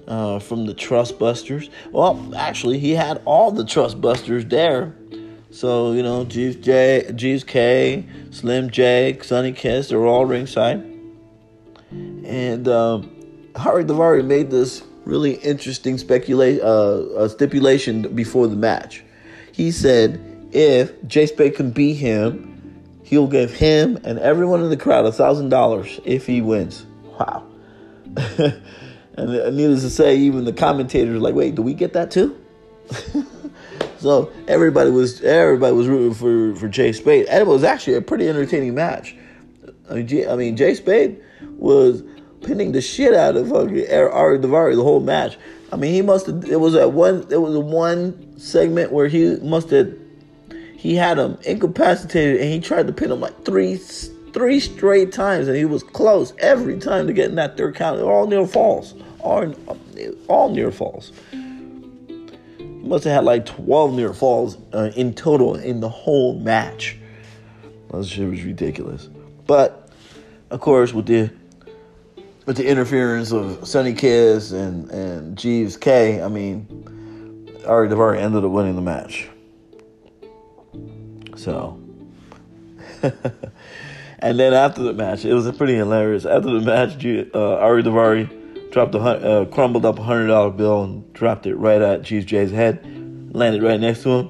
uh, 0.08 0.40
from 0.40 0.66
the 0.66 0.74
Trustbusters. 0.74 1.70
Well, 1.92 2.34
actually, 2.36 2.80
he 2.80 2.92
had 2.92 3.22
all 3.26 3.52
the 3.52 3.64
Trustbusters 3.64 4.50
there. 4.50 4.96
So, 5.52 5.94
you 5.94 6.04
know, 6.04 6.26
Jeeves, 6.26 6.58
J, 6.58 7.12
Jeeves 7.16 7.44
Kay, 7.44 8.06
Slim 8.32 8.70
J, 8.70 9.18
Sonny 9.22 9.54
Kiss, 9.54 9.90
they're 9.90 10.06
all 10.06 10.26
ringside. 10.26 10.80
And 11.92 12.68
um, 12.68 13.10
Ari 13.56 13.86
Daivari 13.86 14.26
made 14.26 14.52
this 14.52 14.84
really 15.06 15.36
interesting 15.36 15.98
speculation, 15.98 16.62
uh, 16.64 17.28
stipulation 17.28 18.14
before 18.16 18.48
the 18.48 18.56
match. 18.56 19.04
He 19.54 19.72
said 19.72 20.20
if 20.52 21.06
Jay 21.08 21.26
Spade 21.26 21.56
can 21.56 21.72
beat 21.72 21.96
him, 21.96 22.82
he'll 23.04 23.28
give 23.28 23.54
him 23.54 23.98
and 24.04 24.18
everyone 24.20 24.64
in 24.64 24.70
the 24.70 24.78
crowd 24.78 25.06
a 25.06 25.12
thousand 25.12 25.50
dollars 25.50 26.00
if 26.06 26.26
he 26.26 26.42
wins. 26.42 26.86
Wow. 27.20 27.46
and 29.18 29.56
needless 29.56 29.82
to 29.82 29.90
say, 29.90 30.18
even 30.18 30.46
the 30.46 30.54
commentators 30.54 31.14
were 31.14 31.20
like, 31.20 31.36
"Wait, 31.36 31.56
do 31.56 31.62
we 31.62 31.74
get 31.74 31.94
that 31.94 32.12
too?" 32.12 32.38
so 33.98 34.32
everybody 34.48 34.92
was 34.92 35.22
everybody 35.22 35.74
was 35.74 35.88
rooting 35.88 36.14
for 36.14 36.56
for 36.60 36.68
Jay 36.68 36.92
Spade, 36.92 37.26
and 37.28 37.42
it 37.42 37.48
was 37.48 37.64
actually 37.64 37.96
a 37.96 38.02
pretty 38.02 38.28
entertaining 38.28 38.76
match. 38.76 39.16
I 39.90 39.96
mean, 39.96 40.30
I 40.30 40.36
mean 40.36 40.58
Jay 40.58 40.74
Spade 40.76 41.22
was 41.58 42.04
pinning 42.42 42.72
the 42.72 42.82
shit 42.82 43.14
out 43.14 43.36
of 43.36 43.50
fucking 43.50 43.92
Ari 43.92 44.40
Daivari 44.40 44.76
the 44.76 44.84
whole 44.84 45.00
match. 45.00 45.38
I 45.72 45.78
mean, 45.78 45.94
he 45.94 46.02
must 46.02 46.28
have. 46.28 46.46
It 46.46 46.60
was 46.60 46.76
at 46.76 46.92
one. 46.92 47.26
It 47.30 47.42
was 47.42 47.56
a 47.56 47.60
one 47.60 48.38
segment 48.38 48.92
where 48.92 49.08
he 49.08 49.38
must 49.38 49.70
have. 49.72 49.94
He 50.78 50.96
had 50.96 51.18
him 51.18 51.38
incapacitated, 51.44 52.42
and 52.42 52.52
he 52.52 52.60
tried 52.60 52.88
to 52.88 52.94
pin 52.94 53.12
him 53.12 53.20
like 53.20 53.44
three, 53.44 53.78
three 54.36 54.60
straight 54.60 55.14
times, 55.14 55.48
and 55.48 55.56
he 55.56 55.64
was 55.64 55.82
close 55.82 56.34
every 56.40 56.78
time 56.78 57.08
to 57.08 57.14
getting 57.14 57.36
that 57.36 57.56
third 57.56 57.74
count. 57.74 58.02
All 58.02 58.28
near 58.28 58.46
falls. 58.46 58.94
All, 59.20 59.56
all 60.28 60.50
near 60.50 60.72
falls. 60.72 61.14
He 61.32 62.66
must 62.68 63.06
have 63.06 63.14
had 63.14 63.24
like 63.24 63.46
twelve 63.46 63.94
near 63.94 64.14
falls 64.14 64.58
uh, 64.74 64.92
in 64.96 65.14
total 65.14 65.56
in 65.56 65.80
the 65.80 65.90
whole 65.90 66.38
match. 66.38 66.98
That 67.92 68.06
shit 68.06 68.30
was 68.30 68.44
ridiculous. 68.44 69.10
But 69.48 69.90
of 70.52 70.60
course, 70.60 70.94
with 70.94 71.06
the 71.06 71.32
with 72.46 72.58
the 72.58 72.68
interference 72.68 73.32
of 73.32 73.66
Sonny 73.66 73.94
Kiss 73.94 74.52
and, 74.52 74.92
and 74.92 75.38
Jeeves 75.38 75.78
Kay, 75.78 76.22
I 76.22 76.28
mean, 76.28 76.68
already, 77.66 77.90
they've 77.90 77.98
already 77.98 78.22
ended 78.22 78.44
up 78.44 78.52
winning 78.52 78.76
the 78.76 78.82
match. 78.82 79.30
So, 81.36 81.80
and 84.20 84.40
then 84.40 84.54
after 84.54 84.84
the 84.84 84.94
match, 84.94 85.26
it 85.26 85.34
was 85.34 85.50
pretty 85.58 85.76
hilarious. 85.76 86.26
After 86.26 86.60
the 86.60 86.62
match, 86.62 87.06
uh, 87.06 87.58
Ari 87.58 87.84
Daivari 87.84 88.72
dropped 88.72 88.96
a 88.96 89.00
uh, 89.00 89.46
crumbled 89.46 89.86
up 89.86 90.00
a 90.00 90.04
hundred 90.04 90.28
dollar 90.28 90.52
bill 90.52 90.84
and 90.84 91.14
dropped 91.14 91.46
it 91.46 91.56
right 91.56 91.82
at 91.82 92.02
Jeeves 92.02 92.26
J's 92.26 92.52
head, 92.52 92.84
landed 93.34 93.64
right 93.64 93.80
next 93.80 94.04
to 94.04 94.10
him. 94.10 94.30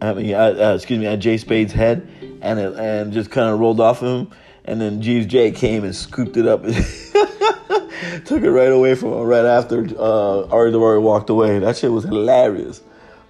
I 0.00 0.12
mean, 0.12 0.34
uh, 0.34 0.74
excuse 0.76 0.98
me, 0.98 1.06
at 1.06 1.20
Jay 1.20 1.36
Spade's 1.36 1.72
head, 1.72 2.08
and 2.42 2.58
it, 2.58 2.74
and 2.78 3.12
just 3.12 3.30
kind 3.30 3.48
of 3.48 3.58
rolled 3.58 3.80
off 3.80 4.00
him 4.00 4.30
and 4.64 4.80
then 4.80 5.02
Jeeves 5.02 5.26
J 5.26 5.50
came 5.50 5.84
and 5.84 5.94
scooped 5.94 6.36
it 6.36 6.46
up 6.46 6.62
took 8.24 8.42
it 8.42 8.50
right 8.50 8.72
away 8.72 8.94
from 8.94 9.12
him 9.12 9.20
right 9.20 9.44
after 9.44 9.86
uh, 9.98 10.46
Ari 10.46 10.72
Daivari 10.72 11.02
walked 11.02 11.30
away. 11.30 11.58
That 11.58 11.76
shit 11.76 11.92
was 11.92 12.04
hilarious. 12.04 12.82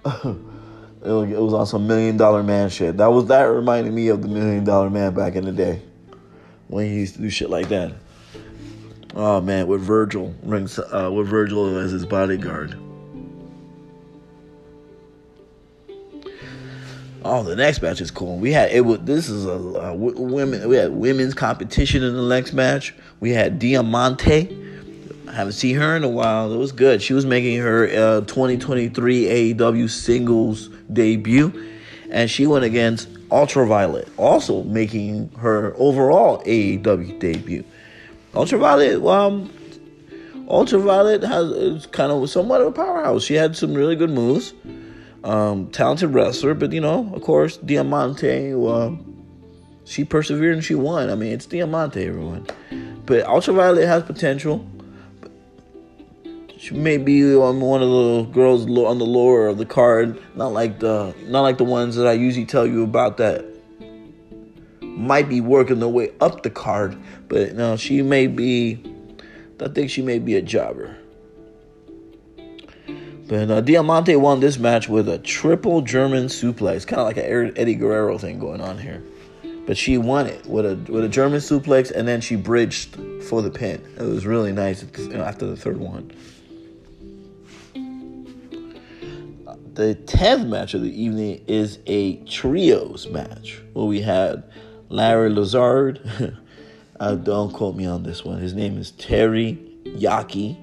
it 1.05 1.39
was 1.39 1.53
on 1.53 1.65
some 1.65 1.87
Million 1.87 2.17
Dollar 2.17 2.43
Man 2.43 2.69
shit. 2.69 2.97
That 2.97 3.07
was 3.07 3.27
that 3.27 3.43
reminded 3.43 3.93
me 3.93 4.07
of 4.07 4.21
the 4.21 4.27
Million 4.27 4.63
Dollar 4.63 4.89
Man 4.89 5.13
back 5.13 5.35
in 5.35 5.45
the 5.45 5.51
day 5.51 5.81
when 6.67 6.85
he 6.85 6.95
used 6.95 7.15
to 7.15 7.21
do 7.21 7.29
shit 7.29 7.49
like 7.49 7.69
that. 7.69 7.93
Oh 9.13 9.39
man, 9.39 9.67
with 9.67 9.81
Virgil 9.81 10.33
rings 10.43 10.77
uh, 10.77 11.09
with 11.13 11.27
Virgil 11.27 11.77
as 11.77 11.91
his 11.91 12.05
bodyguard. 12.05 12.77
Oh, 17.23 17.41
the 17.41 17.55
next 17.55 17.81
match 17.81 18.01
is 18.01 18.11
cool. 18.11 18.37
We 18.37 18.51
had 18.51 18.71
it. 18.71 18.81
Was, 18.81 18.99
this 18.99 19.29
is 19.29 19.45
a, 19.45 19.49
a 19.49 19.95
women. 19.95 20.67
We 20.67 20.75
had 20.75 20.91
women's 20.91 21.33
competition 21.33 22.03
in 22.03 22.15
the 22.15 22.27
next 22.27 22.53
match. 22.53 22.93
We 23.19 23.31
had 23.31 23.57
Diamante. 23.57 24.64
Haven't 25.35 25.53
seen 25.53 25.75
her 25.75 25.95
in 25.97 26.03
a 26.03 26.09
while. 26.09 26.53
It 26.53 26.57
was 26.57 26.71
good. 26.71 27.01
She 27.01 27.13
was 27.13 27.25
making 27.25 27.59
her 27.59 27.87
uh, 27.87 28.21
2023 28.21 29.53
AEW 29.53 29.89
singles 29.89 30.69
debut, 30.91 31.69
and 32.09 32.29
she 32.31 32.47
went 32.47 32.63
against 32.63 33.09
Ultraviolet, 33.29 34.07
also 34.17 34.63
making 34.63 35.29
her 35.37 35.73
overall 35.77 36.41
AEW 36.43 37.19
debut. 37.19 37.65
Ultraviolet, 38.33 39.05
um, 39.05 39.51
Ultraviolet 40.47 41.23
has 41.23 41.51
is 41.51 41.85
kind 41.87 42.11
of 42.11 42.29
somewhat 42.29 42.61
of 42.61 42.67
a 42.67 42.71
powerhouse. 42.71 43.23
She 43.23 43.33
had 43.33 43.57
some 43.57 43.73
really 43.73 43.97
good 43.97 44.11
moves 44.11 44.53
um, 45.25 45.67
talented 45.71 46.13
wrestler, 46.13 46.53
but 46.53 46.71
you 46.71 46.79
know, 46.79 47.11
of 47.13 47.21
course, 47.23 47.57
Diamante, 47.57 48.53
uh, 48.53 48.91
she 49.83 50.05
persevered 50.05 50.53
and 50.53 50.63
she 50.63 50.75
won. 50.75 51.09
I 51.09 51.15
mean, 51.15 51.33
it's 51.33 51.47
Diamante, 51.47 52.05
everyone. 52.05 52.47
but 53.05 53.25
Ultraviolet 53.25 53.87
has 53.87 54.03
potential. 54.03 54.65
She 56.57 56.73
may 56.73 56.97
be 56.97 57.35
on 57.35 57.59
one 57.59 57.83
of 57.83 57.89
the 57.89 58.23
girls 58.31 58.65
on 58.65 58.97
the 58.97 59.05
lower 59.05 59.47
of 59.47 59.57
the 59.57 59.65
card, 59.65 60.21
not 60.35 60.53
like 60.53 60.79
the 60.79 61.13
not 61.27 61.41
like 61.41 61.57
the 61.57 61.65
ones 61.65 61.95
that 61.95 62.07
I 62.07 62.13
usually 62.13 62.45
tell 62.45 62.65
you 62.65 62.83
about 62.83 63.17
that 63.17 63.45
might 64.81 65.27
be 65.27 65.41
working 65.41 65.79
their 65.79 65.89
way 65.89 66.11
up 66.21 66.43
the 66.43 66.49
card. 66.49 66.97
But 67.27 67.55
no, 67.55 67.75
she 67.75 68.01
may 68.01 68.27
be. 68.27 68.81
I 69.59 69.67
think 69.69 69.89
she 69.89 70.01
may 70.01 70.19
be 70.19 70.35
a 70.35 70.41
jobber. 70.41 70.97
But 73.27 73.49
uh, 73.49 73.61
Diamante 73.61 74.15
won 74.15 74.39
this 74.39 74.59
match 74.59 74.87
with 74.87 75.09
a 75.09 75.17
triple 75.17 75.81
German 75.81 76.25
suplex, 76.25 76.85
kind 76.85 76.99
of 76.99 77.07
like 77.07 77.17
an 77.17 77.53
Eddie 77.57 77.73
Guerrero 77.75 78.17
thing 78.17 78.37
going 78.37 78.61
on 78.61 78.77
here. 78.77 79.03
But 79.65 79.77
she 79.77 79.97
won 79.97 80.27
it 80.27 80.45
with 80.45 80.65
a 80.65 80.75
with 80.91 81.03
a 81.03 81.09
German 81.09 81.39
suplex, 81.39 81.91
and 81.91 82.07
then 82.07 82.21
she 82.21 82.35
bridged 82.35 82.97
for 83.23 83.41
the 83.41 83.49
pin. 83.49 83.83
It 83.97 84.03
was 84.03 84.25
really 84.25 84.51
nice 84.51 84.83
after 84.83 85.47
the 85.47 85.57
third 85.57 85.77
one. 85.77 86.11
The 89.75 89.93
tenth 89.93 90.47
match 90.47 90.73
of 90.73 90.83
the 90.83 91.03
evening 91.03 91.43
is 91.47 91.79
a 91.85 92.15
trios 92.23 93.09
match 93.09 93.61
where 93.73 93.85
we 93.85 93.99
had 93.99 94.45
Larry 94.87 95.29
Lazard. 95.29 95.99
uh, 97.01 97.15
don't 97.15 97.51
quote 97.51 97.75
me 97.75 97.85
on 97.85 98.03
this 98.03 98.23
one. 98.23 98.39
His 98.39 98.53
name 98.53 98.77
is 98.77 98.91
Terry 98.91 99.59
Yaki 99.83 100.55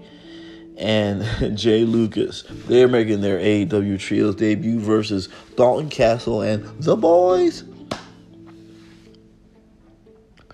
and 0.78 1.58
Jay 1.58 1.84
Lucas. 1.84 2.44
They're 2.48 2.88
making 2.88 3.20
their 3.20 3.38
AEW 3.38 3.98
Trios 4.00 4.34
debut 4.34 4.80
versus 4.80 5.28
Dalton 5.56 5.90
Castle 5.90 6.40
and 6.40 6.64
the 6.82 6.96
boys. 6.96 7.64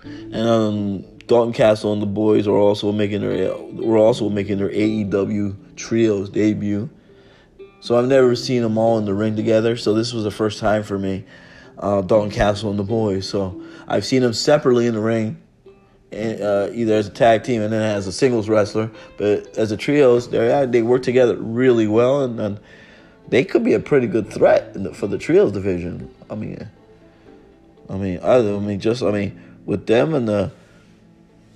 And 0.03 0.35
um, 0.35 1.01
Dalton 1.27 1.53
Castle 1.53 1.93
and 1.93 2.01
the 2.01 2.07
boys 2.07 2.45
are 2.45 2.57
also 2.57 2.91
making 2.91 3.21
their 3.21 3.55
we're 3.57 3.97
also 3.97 4.27
making 4.27 4.57
their 4.57 4.69
AEW 4.69 5.77
Trios 5.77 6.29
debut. 6.29 6.89
So 7.81 7.97
I've 7.97 8.07
never 8.07 8.35
seen 8.35 8.61
them 8.61 8.77
all 8.77 8.97
in 8.97 9.05
the 9.05 9.13
ring 9.13 9.35
together. 9.35 9.77
So 9.77 9.93
this 9.93 10.13
was 10.13 10.23
the 10.23 10.31
first 10.31 10.59
time 10.59 10.83
for 10.83 10.97
me. 10.97 11.25
Uh, 11.77 12.01
Dalton 12.01 12.31
Castle 12.31 12.69
and 12.69 12.77
the 12.77 12.83
boys. 12.83 13.27
So 13.27 13.63
I've 13.87 14.05
seen 14.05 14.21
them 14.21 14.33
separately 14.33 14.85
in 14.85 14.93
the 14.93 14.99
ring 14.99 15.41
uh, 16.11 16.69
either 16.73 16.95
as 16.95 17.07
a 17.07 17.11
tag 17.11 17.43
team 17.43 17.61
and 17.61 17.71
then 17.71 17.81
as 17.81 18.07
a 18.07 18.11
singles 18.11 18.49
wrestler. 18.49 18.91
But 19.17 19.57
as 19.57 19.71
a 19.71 19.77
trios, 19.77 20.29
they 20.29 20.65
they 20.65 20.81
work 20.81 21.03
together 21.03 21.35
really 21.37 21.87
well, 21.87 22.23
and, 22.23 22.39
and 22.39 22.59
they 23.27 23.43
could 23.43 23.63
be 23.63 23.73
a 23.73 23.79
pretty 23.79 24.07
good 24.07 24.31
threat 24.31 24.73
the, 24.73 24.93
for 24.93 25.07
the 25.07 25.17
trios 25.17 25.51
division. 25.51 26.13
I 26.29 26.35
mean, 26.35 26.69
I 27.89 27.97
mean, 27.97 28.19
I, 28.21 28.37
I, 28.37 28.59
mean, 28.59 28.79
just 28.79 29.03
I 29.03 29.11
mean, 29.11 29.41
with 29.65 29.85
them 29.85 30.13
and 30.13 30.27
the, 30.27 30.51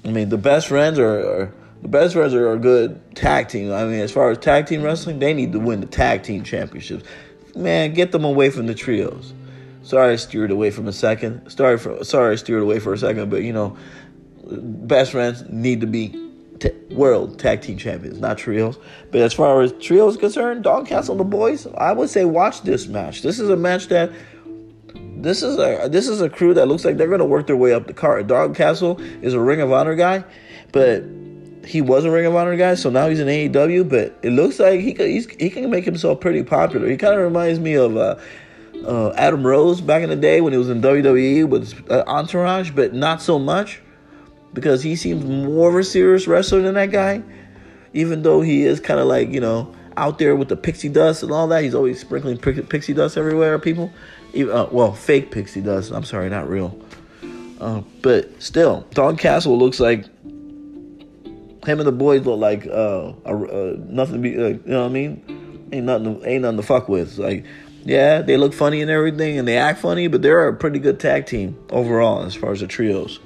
I 0.05 0.09
mean, 0.09 0.29
the 0.29 0.37
best 0.37 0.67
friends 0.67 0.99
are, 0.99 1.19
are 1.19 1.53
the 1.83 1.89
best 1.89 2.13
friends 2.13 2.33
are 2.33 2.53
a 2.53 2.57
good 2.57 3.13
tag 3.13 3.49
team. 3.49 3.71
I 3.71 3.83
mean, 3.83 3.99
as 3.99 4.11
far 4.11 4.31
as 4.31 4.37
tag 4.37 4.67
team 4.67 4.81
wrestling, 4.81 5.19
they 5.19 5.33
need 5.33 5.51
to 5.51 5.59
win 5.59 5.81
the 5.81 5.85
tag 5.85 6.23
team 6.23 6.43
championships. 6.43 7.03
Man, 7.55 7.93
get 7.93 8.13
them 8.13 8.23
away 8.23 8.49
from 8.49 8.67
the 8.67 8.73
trios. 8.73 9.33
Sorry, 9.83 10.13
I 10.13 10.15
steered 10.15 10.49
away 10.49 10.71
from 10.71 10.87
a 10.87 10.93
second. 10.93 11.49
Sorry, 11.51 11.77
for, 11.77 12.01
sorry, 12.05 12.31
I 12.31 12.35
steered 12.35 12.63
away 12.63 12.79
for 12.79 12.93
a 12.93 12.97
second, 12.97 13.29
but 13.29 13.43
you 13.43 13.51
know, 13.51 13.77
best 14.45 15.11
friends 15.11 15.43
need 15.49 15.81
to 15.81 15.87
be 15.87 16.17
t- 16.59 16.71
world 16.91 17.37
tag 17.37 17.61
team 17.61 17.77
champions, 17.77 18.17
not 18.17 18.37
trios. 18.37 18.79
But 19.11 19.19
as 19.19 19.33
far 19.33 19.61
as 19.61 19.73
trios 19.73 20.15
concerned, 20.15 20.63
Dog 20.63 20.87
Castle 20.87 21.17
the 21.17 21.25
boys, 21.25 21.67
I 21.77 21.91
would 21.91 22.09
say 22.09 22.23
watch 22.23 22.61
this 22.61 22.87
match. 22.87 23.23
This 23.23 23.41
is 23.41 23.49
a 23.49 23.57
match 23.57 23.87
that 23.87 24.09
this 25.17 25.43
is 25.43 25.57
a 25.57 25.89
this 25.89 26.07
is 26.07 26.21
a 26.21 26.29
crew 26.29 26.53
that 26.53 26.69
looks 26.69 26.85
like 26.85 26.95
they're 26.95 27.09
gonna 27.09 27.25
work 27.25 27.47
their 27.47 27.57
way 27.57 27.73
up 27.73 27.87
the 27.87 27.93
card. 27.93 28.27
Dog 28.27 28.55
Castle 28.55 29.01
is 29.21 29.33
a 29.33 29.39
Ring 29.41 29.59
of 29.59 29.73
Honor 29.73 29.95
guy, 29.95 30.23
but 30.71 31.03
he 31.65 31.81
was 31.81 32.05
a 32.05 32.11
Ring 32.11 32.25
of 32.25 32.35
Honor 32.35 32.55
guy, 32.55 32.75
so 32.75 32.89
now 32.89 33.09
he's 33.09 33.19
in 33.19 33.27
AEW. 33.27 33.87
But 33.87 34.17
it 34.21 34.31
looks 34.31 34.59
like 34.59 34.79
he 34.79 34.93
could 34.93 35.09
he 35.09 35.49
can 35.49 35.69
make 35.69 35.85
himself 35.85 36.19
pretty 36.19 36.43
popular. 36.43 36.87
He 36.87 36.97
kind 36.97 37.13
of 37.13 37.21
reminds 37.21 37.59
me 37.59 37.75
of. 37.75 37.97
Uh, 37.97 38.19
uh, 38.85 39.13
Adam 39.15 39.45
Rose 39.45 39.79
back 39.79 40.03
in 40.03 40.09
the 40.09 40.15
day 40.15 40.41
when 40.41 40.51
he 40.51 40.59
was 40.59 40.69
in 40.69 40.81
WWE 40.81 41.47
with 41.47 41.89
uh, 41.89 42.03
Entourage, 42.05 42.71
but 42.71 42.93
not 42.93 43.21
so 43.21 43.39
much 43.39 43.81
because 44.53 44.83
he 44.83 44.95
seems 44.95 45.23
more 45.23 45.69
of 45.69 45.75
a 45.75 45.83
serious 45.83 46.27
wrestler 46.27 46.61
than 46.61 46.75
that 46.75 46.91
guy. 46.91 47.23
Even 47.93 48.23
though 48.23 48.41
he 48.41 48.63
is 48.63 48.79
kind 48.79 48.99
of 48.99 49.07
like, 49.07 49.29
you 49.29 49.39
know, 49.39 49.73
out 49.97 50.17
there 50.17 50.35
with 50.35 50.49
the 50.49 50.55
pixie 50.57 50.89
dust 50.89 51.23
and 51.23 51.31
all 51.31 51.47
that. 51.47 51.63
He's 51.63 51.75
always 51.75 51.99
sprinkling 51.99 52.37
pixie 52.37 52.93
dust 52.93 53.17
everywhere, 53.17 53.59
people. 53.59 53.91
Uh, 54.35 54.67
well, 54.71 54.93
fake 54.93 55.31
pixie 55.31 55.61
dust. 55.61 55.91
I'm 55.91 56.03
sorry, 56.03 56.29
not 56.29 56.49
real. 56.49 56.77
Uh, 57.59 57.81
but 58.01 58.41
still, 58.41 58.85
Don 58.91 59.15
Castle 59.15 59.57
looks 59.57 59.79
like 59.79 60.05
him 61.65 61.79
and 61.79 61.87
the 61.87 61.91
boys 61.91 62.25
look 62.25 62.39
like 62.39 62.67
uh, 62.67 63.09
uh 63.25 63.75
nothing 63.77 64.15
to 64.15 64.19
be. 64.19 64.35
Uh, 64.35 64.47
you 64.47 64.61
know 64.65 64.81
what 64.81 64.87
I 64.87 64.89
mean? 64.89 65.69
Ain't 65.71 65.85
nothing. 65.85 66.21
Ain't 66.25 66.41
nothing 66.41 66.57
to 66.57 66.63
fuck 66.63 66.89
with. 66.89 67.17
Like, 67.17 67.45
yeah, 67.83 68.21
they 68.21 68.37
look 68.37 68.53
funny 68.53 68.81
and 68.81 68.91
everything, 68.91 69.37
and 69.37 69.47
they 69.47 69.57
act 69.57 69.79
funny, 69.79 70.07
but 70.07 70.21
they're 70.21 70.47
a 70.47 70.55
pretty 70.55 70.79
good 70.79 70.99
tag 70.99 71.25
team 71.25 71.57
overall 71.69 72.23
as 72.23 72.35
far 72.35 72.51
as 72.51 72.59
the 72.59 72.67
trios 72.67 73.19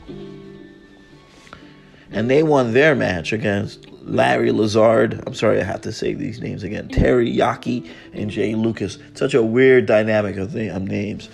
and 2.11 2.29
they 2.29 2.43
won 2.43 2.73
their 2.73 2.95
match 2.95 3.33
against 3.33 3.87
Larry 4.03 4.51
Lazard. 4.51 5.23
I'm 5.27 5.33
sorry, 5.33 5.59
I 5.59 5.63
have 5.63 5.81
to 5.81 5.91
say 5.91 6.13
these 6.13 6.39
names 6.39 6.63
again. 6.63 6.87
Terry 6.89 7.31
Yaki 7.31 7.89
and 8.13 8.29
Jay 8.29 8.55
Lucas. 8.55 8.97
Such 9.13 9.33
a 9.33 9.43
weird 9.43 9.85
dynamic 9.85 10.37
of 10.37 10.53
names. 10.53 11.29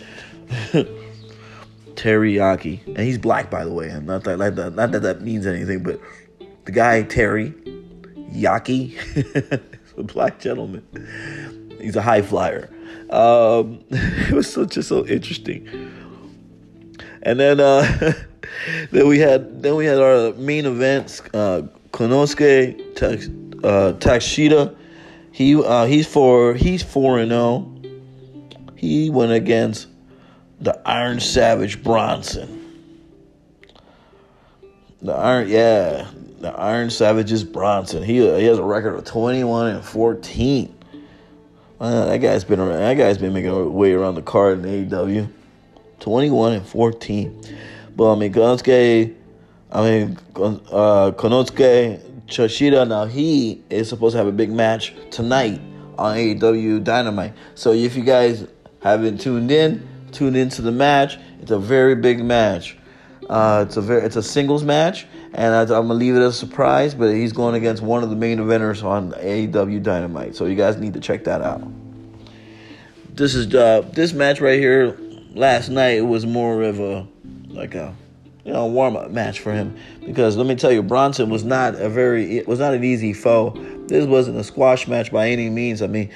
Terry 1.96 2.34
Yaki, 2.34 2.86
and 2.88 3.00
he's 3.00 3.20
black, 3.20 3.52
by 3.52 3.64
the 3.64 3.72
way. 3.72 3.90
And 3.90 4.08
not 4.08 4.24
that, 4.24 4.38
not 4.38 4.56
that, 4.56 4.76
not 4.76 4.92
that 4.92 5.04
that 5.04 5.22
means 5.22 5.46
anything, 5.46 5.84
but 5.84 6.00
the 6.66 6.72
guy 6.72 7.04
Terry 7.04 7.52
Yaki, 8.32 8.98
a 9.98 10.04
black 10.04 10.40
gentleman. 10.40 11.78
He's 11.80 11.96
a 11.96 12.02
high 12.02 12.22
flyer. 12.22 12.70
Um, 13.10 13.84
it 13.90 14.34
was 14.34 14.52
so 14.52 14.66
just 14.66 14.90
so 14.90 15.06
interesting. 15.06 15.68
And 17.22 17.40
then. 17.40 17.60
Uh, 17.60 18.14
then 18.92 19.08
we 19.08 19.20
had 19.20 19.62
then 19.62 19.76
we 19.76 19.86
had 19.86 20.00
our 20.00 20.34
main 20.34 20.66
events. 20.66 21.22
Uh, 21.34 21.68
Konosuke 21.92 22.80
uh, 23.64 23.94
Takeshita. 23.94 24.76
He 25.32 25.56
uh, 25.56 25.86
he's 25.86 26.08
for 26.08 26.54
he's 26.54 26.84
four 26.84 27.20
and 27.20 27.32
zero. 27.32 27.42
Oh. 27.42 27.70
He 28.76 29.10
went 29.10 29.32
against 29.32 29.88
the 30.60 30.80
Iron 30.88 31.20
Savage 31.20 31.84
Bronson. 31.84 32.60
The 35.02 35.14
Iron, 35.14 35.50
yeah, 35.50 36.10
the 36.44 36.52
Iron 36.60 36.90
Savage's 36.90 37.46
Bronson. 37.46 38.04
He 38.04 38.16
he 38.16 38.44
has 38.44 38.60
a 38.60 38.64
record 38.64 38.96
of 38.96 39.06
twenty 39.06 39.46
one 39.46 39.68
and 39.68 39.84
fourteen. 39.84 40.78
Uh, 41.80 42.06
that 42.06 42.18
guy's 42.18 42.44
been 42.44 42.60
around, 42.60 42.80
that 42.80 42.96
guy's 42.96 43.18
been 43.18 43.34
making 43.34 43.50
a 43.50 43.64
way 43.64 43.94
around 43.94 44.16
the 44.16 44.22
card 44.22 44.60
in 44.60 44.90
AEW. 44.90 45.30
Twenty 46.02 46.30
one 46.30 46.52
and 46.52 46.68
fourteen. 46.68 47.42
But 47.96 48.14
I 48.14 48.20
mean, 48.20 48.34
Konosuke, 48.34 49.16
I 49.72 49.82
mean, 49.90 50.18
uh, 50.36 51.12
Konosuke 51.12 52.02
Choshida, 52.28 52.88
now 52.90 53.06
he 53.06 53.64
is 53.70 53.88
supposed 53.88 54.14
to 54.14 54.18
have 54.18 54.28
a 54.28 54.34
big 54.34 54.52
match 54.52 54.94
tonight 55.12 55.62
on 55.98 56.18
AEW 56.18 56.84
Dynamite. 56.84 57.34
So 57.56 57.72
if 57.72 57.96
you 57.96 58.04
guys 58.04 58.48
haven't 58.82 59.22
tuned 59.22 59.50
in, 59.50 59.88
tune 60.12 60.36
into 60.36 60.62
the 60.62 60.74
match. 60.74 61.18
It's 61.42 61.52
a 61.52 61.60
very 61.60 61.96
big 61.96 62.22
match. 62.22 62.78
Uh, 63.34 63.66
it's 63.68 63.78
a 63.78 63.82
very 63.82 64.04
it's 64.04 64.16
a 64.16 64.22
singles 64.22 64.64
match, 64.64 65.08
and 65.34 65.56
I, 65.56 65.62
am 65.62 65.68
gonna 65.68 65.96
leave 65.96 66.16
it 66.16 66.20
as 66.20 66.36
a 66.36 66.38
surprise. 66.38 66.94
But 66.94 67.16
he's 67.16 67.34
going 67.34 67.56
against 67.56 67.82
one 67.82 68.04
of 68.04 68.12
the 68.12 68.16
main 68.16 68.38
eventers 68.38 68.84
on 68.84 69.12
AEW 69.14 69.82
Dynamite, 69.82 70.36
so 70.36 70.46
you 70.46 70.56
guys 70.56 70.78
need 70.78 70.94
to 70.94 71.00
check 71.00 71.24
that 71.24 71.42
out. 71.42 71.64
This 73.16 73.34
is 73.34 73.52
uh, 73.56 73.90
this 73.92 74.14
match 74.14 74.40
right 74.40 74.60
here. 74.60 75.00
Last 75.34 75.70
night 75.70 75.98
it 75.98 76.06
was 76.06 76.28
more 76.28 76.62
of 76.62 76.80
a 76.80 77.08
like 77.48 77.74
a 77.74 77.96
you 78.46 78.54
know 78.54 78.68
warm 78.68 78.96
up 78.96 79.10
match 79.10 79.40
for 79.40 79.52
him 79.52 79.76
because 80.06 80.38
let 80.38 80.46
me 80.46 80.54
tell 80.54 80.72
you 80.72 80.84
Bronson 80.84 81.32
was 81.32 81.44
not 81.44 81.74
a 81.74 81.90
very 81.90 82.38
it 82.38 82.48
was 82.48 82.60
not 82.60 82.76
an 82.76 82.84
easy 82.84 83.14
foe. 83.14 83.50
This 83.88 84.06
wasn't 84.06 84.38
a 84.38 84.44
squash 84.44 84.88
match 84.88 85.12
by 85.12 85.30
any 85.30 85.50
means. 85.50 85.82
I 85.82 85.88
mean, 85.88 86.12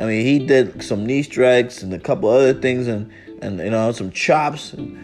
I 0.00 0.04
mean 0.04 0.26
he 0.26 0.44
did 0.44 0.82
some 0.82 1.06
knee 1.06 1.22
strikes 1.22 1.80
and 1.84 1.94
a 1.94 2.00
couple 2.00 2.28
other 2.28 2.54
things 2.54 2.88
and 2.88 3.08
and 3.40 3.60
you 3.60 3.70
know 3.70 3.92
some 3.92 4.10
chops 4.10 4.72
and, 4.72 4.98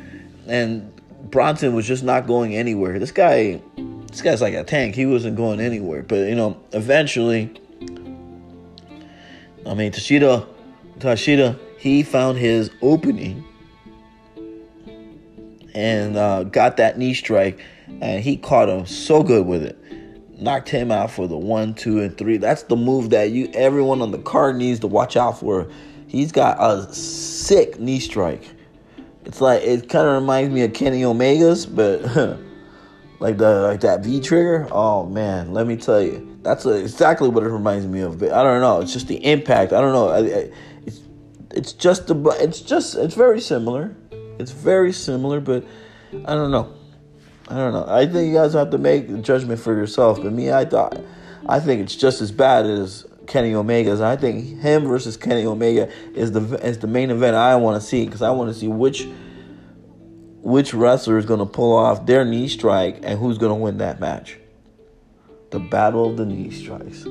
and 0.49 0.96
Bronson 1.23 1.75
was 1.75 1.87
just 1.87 2.05
not 2.05 2.27
going 2.27 2.55
anywhere. 2.55 2.99
This 2.99 3.13
guy 3.13 3.61
this 4.09 4.23
guy's 4.23 4.41
like 4.41 4.55
a 4.55 4.65
tank. 4.65 4.95
He 4.95 5.07
wasn't 5.07 5.37
going 5.37 5.61
anywhere. 5.61 6.03
But 6.03 6.29
you 6.29 6.35
know, 6.35 6.61
eventually 6.73 7.53
I 9.67 9.75
mean 9.75 9.93
Tashida 9.93 10.47
Tashida 10.99 11.59
he 11.79 12.03
found 12.03 12.39
his 12.39 12.71
opening 12.83 13.45
and 15.77 16.17
uh, 16.17 16.45
got 16.45 16.79
that 16.79 16.99
knee 16.99 17.13
strike, 17.13 17.61
and 18.01 18.25
he 18.25 18.39
caught 18.39 18.69
him 18.69 18.87
so 18.87 19.23
good 19.23 19.47
with 19.47 19.63
it. 19.63 19.79
Knocked 20.41 20.71
him 20.71 20.91
out 20.91 21.11
for 21.11 21.29
the 21.29 21.37
one, 21.37 21.75
two, 21.75 22.01
and 22.01 22.17
three. 22.17 22.39
That's 22.39 22.65
the 22.65 22.77
move 22.77 23.11
that 23.11 23.31
you 23.31 23.51
everyone 23.55 24.03
on 24.03 24.11
the 24.11 24.19
card 24.19 24.57
needs 24.57 24.81
to 24.81 24.87
watch 24.87 25.17
out 25.17 25.39
for. 25.39 25.71
He's 26.09 26.33
got 26.33 26.57
a 26.61 26.93
sick 26.93 27.79
knee 27.79 28.01
strike. 28.01 28.51
It's 29.27 29.41
like 29.41 29.63
it 29.63 29.89
kind 29.89 30.07
of 30.07 30.23
reminds 30.23 30.55
me 30.55 30.63
of 30.63 30.73
Kenny 30.73 31.05
Omega's, 31.05 31.67
but 31.67 32.03
like 33.19 33.39
the 33.39 33.61
like 33.63 33.81
that 33.81 34.05
V 34.05 34.21
trigger. 34.21 34.69
Oh 34.71 35.05
man, 35.05 35.53
let 35.53 35.67
me 35.67 35.77
tell 35.77 36.01
you, 36.01 36.39
that's 36.43 36.65
exactly 36.65 37.29
what 37.29 37.43
it 37.43 37.49
reminds 37.49 37.87
me 37.87 38.03
of. 38.03 38.21
But 38.21 38.31
I 38.31 38.45
don't 38.45 38.61
know. 38.61 38.81
It's 38.81 38.93
just 38.93 39.09
the 39.09 39.17
impact. 39.17 39.73
I 39.73 39.81
don't 39.81 39.93
know. 39.93 40.09
I, 40.11 40.19
I, 40.19 40.51
it's 40.87 41.01
it's 41.51 41.73
just 41.73 42.07
the 42.07 42.15
it's 42.41 42.61
just 42.61 42.95
it's 42.95 43.17
very 43.17 43.41
similar. 43.41 43.97
It's 44.39 44.53
very 44.53 44.93
similar, 44.93 45.41
but 45.41 45.65
I 46.13 46.35
don't 46.35 46.53
know. 46.53 46.73
I 47.49 47.57
don't 47.57 47.73
know. 47.73 47.85
I 47.89 48.07
think 48.07 48.29
you 48.29 48.35
guys 48.35 48.53
have 48.53 48.71
to 48.71 48.79
make 48.79 49.09
the 49.09 49.19
judgment 49.19 49.59
for 49.59 49.75
yourself. 49.75 50.23
But 50.23 50.33
me, 50.33 50.53
I 50.53 50.65
thought 50.65 51.01
I 51.49 51.59
think 51.59 51.83
it's 51.83 51.97
just 51.97 52.21
as 52.21 52.31
bad 52.31 52.65
as 52.67 53.05
Kenny 53.27 53.55
Omega's. 53.55 54.01
I 54.01 54.17
think 54.17 54.61
him 54.61 54.87
versus 54.87 55.17
Kenny 55.17 55.45
Omega 55.45 55.91
is 56.15 56.33
the 56.33 56.41
is 56.67 56.79
the 56.79 56.87
main 56.87 57.11
event 57.11 57.37
I 57.37 57.57
want 57.57 57.81
to 57.81 57.87
see 57.87 58.05
because 58.05 58.23
I 58.23 58.31
want 58.31 58.53
to 58.53 58.59
see 58.59 58.69
which 58.69 59.09
which 60.43 60.73
wrestler 60.73 61.19
is 61.19 61.27
going 61.27 61.41
to 61.41 61.47
pull 61.47 61.77
off 61.77 62.07
their 62.07 62.25
knee 62.25 62.49
strike 62.49 63.01
and 63.03 63.19
who's 63.19 63.39
going 63.39 63.51
to 63.51 63.57
win 63.57 63.79
that 63.79 64.01
match. 64.01 64.39
The 65.51 65.59
battle 65.59 66.11
of 66.11 66.17
the 66.17 66.27
knee 66.27 66.51
strikes. 66.51 67.05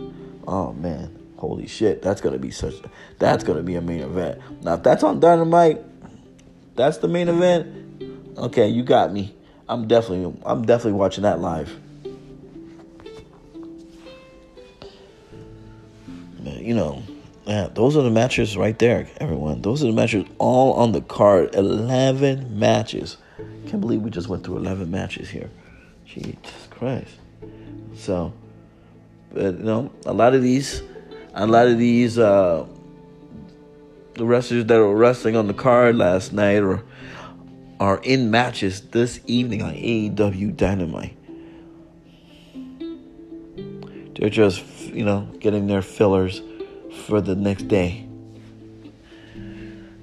Oh 0.48 0.74
man, 0.74 1.18
holy 1.38 1.68
shit, 1.68 2.02
that's 2.02 2.22
going 2.22 2.34
to 2.34 2.40
be 2.40 2.52
such 2.52 2.76
that's 3.20 3.44
going 3.44 3.58
to 3.58 3.64
be 3.64 3.76
a 3.76 3.82
main 3.82 4.02
event. 4.02 4.42
Now 4.64 4.76
if 4.76 4.84
that's 4.84 5.04
on 5.04 5.20
Dynamite, 5.20 5.82
that's 6.76 6.98
the 6.98 7.08
main 7.08 7.30
event. 7.30 8.38
Okay, 8.38 8.68
you 8.68 8.84
got 8.84 9.14
me. 9.14 9.36
I'm 9.68 9.88
definitely 9.88 10.40
I'm 10.46 10.66
definitely 10.66 10.94
watching 10.94 11.24
that 11.24 11.40
live. 11.40 11.80
You 16.46 16.74
know, 16.74 17.04
yeah, 17.46 17.68
those 17.74 17.96
are 17.96 18.02
the 18.02 18.10
matches 18.10 18.58
right 18.58 18.78
there, 18.80 19.08
everyone. 19.18 19.62
Those 19.62 19.84
are 19.84 19.88
the 19.88 19.94
matches 19.94 20.26
all 20.40 20.74
on 20.74 20.92
the 20.92 21.02
card. 21.02 21.54
11 21.54 22.58
matches. 22.58 23.18
Can't 23.68 23.82
believe 23.82 24.02
we 24.02 24.10
just 24.10 24.28
went 24.28 24.44
through 24.44 24.58
11 24.58 24.90
matches 24.90 25.30
here. 25.30 25.50
Jesus 26.06 26.68
Christ. 26.70 27.12
So, 27.96 28.34
but 29.32 29.58
you 29.58 29.64
know, 29.64 29.92
a 30.06 30.14
lot 30.14 30.34
of 30.34 30.42
these, 30.42 30.82
a 31.34 31.46
lot 31.46 31.68
of 31.68 31.78
these, 31.78 32.18
uh, 32.18 32.66
the 34.16 34.26
wrestlers 34.26 34.66
that 34.66 34.78
were 34.78 34.96
wrestling 34.96 35.36
on 35.36 35.48
the 35.48 35.54
card 35.54 35.96
last 35.98 36.34
night 36.34 36.64
or 36.64 36.84
are 37.80 38.00
in 38.04 38.32
matches 38.32 38.82
this 38.82 39.20
evening 39.28 39.62
on 39.62 39.74
AEW 39.74 40.56
Dynamite. 40.56 41.18
They're 44.16 44.30
just, 44.30 44.64
you 44.96 45.04
know, 45.04 45.28
getting 45.40 45.68
their 45.68 45.82
fillers 45.82 46.42
for 47.06 47.20
the 47.20 47.36
next 47.36 47.68
day. 47.68 48.08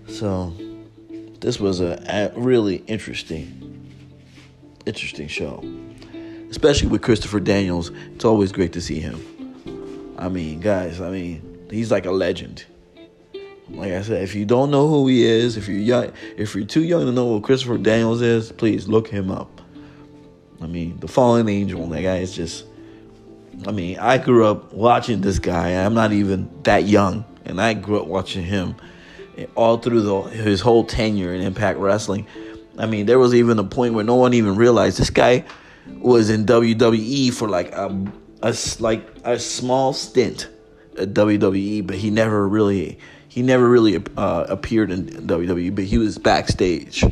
So, 0.07 0.53
this 1.41 1.59
was 1.59 1.81
a, 1.81 2.03
a 2.07 2.39
really 2.39 2.77
interesting, 2.87 3.91
interesting 4.85 5.29
show, 5.29 5.65
especially 6.51 6.89
with 6.89 7.01
Christopher 7.01 7.41
Daniels. 7.41 7.91
It's 8.15 8.25
always 8.25 8.53
great 8.53 8.75
to 8.75 8.81
see 8.83 9.01
him. 9.01 10.15
I 10.19 10.29
mean, 10.29 10.61
guys, 10.61 11.01
I 11.01 11.11
mean, 11.11 11.67
he's 11.71 11.91
like 11.91 12.05
a 12.05 12.13
legend. 12.13 12.67
Like 13.71 13.93
I 13.93 14.03
said, 14.03 14.23
if 14.23 14.35
you 14.35 14.45
don't 14.45 14.71
know 14.71 14.87
who 14.87 15.09
he 15.09 15.25
is, 15.25 15.57
if 15.57 15.67
you're 15.67 15.79
young, 15.79 16.13
if 16.37 16.55
you're 16.55 16.67
too 16.67 16.85
young 16.85 17.07
to 17.07 17.13
know 17.13 17.29
who 17.29 17.41
Christopher 17.41 17.79
Daniels 17.79 18.21
is, 18.21 18.53
please 18.53 18.87
look 18.87 19.09
him 19.09 19.31
up. 19.31 19.63
I 20.61 20.67
mean, 20.67 21.01
the 21.01 21.09
fallen 21.09 21.49
angel, 21.49 21.87
that 21.89 22.03
guy 22.03 22.19
is 22.19 22.37
just 22.37 22.67
I 23.67 23.71
mean, 23.71 23.99
I 23.99 24.19
grew 24.19 24.47
up 24.47 24.73
watching 24.73 25.21
this 25.21 25.39
guy. 25.39 25.71
I'm 25.85 25.95
not 25.95 26.13
even 26.13 26.51
that 26.65 26.85
young, 26.85 27.25
and 27.45 27.61
I 27.61 27.75
grew 27.75 28.01
up 28.01 28.07
watching 28.07 28.43
him 28.43 28.77
all 29.55 29.79
through 29.79 30.03
the, 30.03 30.21
his 30.23 30.61
whole 30.61 30.85
tenure 30.85 31.33
in 31.35 31.41
Impact 31.41 31.79
Wrestling. 31.79 32.27
I 32.79 32.87
mean, 32.87 33.07
there 33.07 33.19
was 33.19 33.35
even 33.35 33.59
a 33.59 33.65
point 33.65 33.95
where 33.95 34.05
no 34.05 34.15
one 34.15 34.35
even 34.35 34.57
realized 34.57 34.99
this 34.99 35.11
guy 35.11 35.45
was 35.99 36.31
in 36.31 36.47
WWE 36.47 37.33
for 37.33 37.49
like 37.49 37.73
a, 37.73 38.07
a 38.43 38.57
like 38.81 39.07
a 39.25 39.39
small 39.39 39.93
stint 39.93 40.49
at 40.99 41.13
WWE, 41.15 41.87
but 41.87 41.97
he 41.97 42.11
never 42.11 42.49
really 42.49 42.99
he 43.29 43.43
never 43.43 43.69
really 43.69 44.03
uh, 44.17 44.47
appeared 44.49 44.91
in 44.91 45.07
WWE, 45.07 45.75
but 45.75 45.85
he 45.85 45.99
was 45.99 46.19
backstage. 46.19 47.05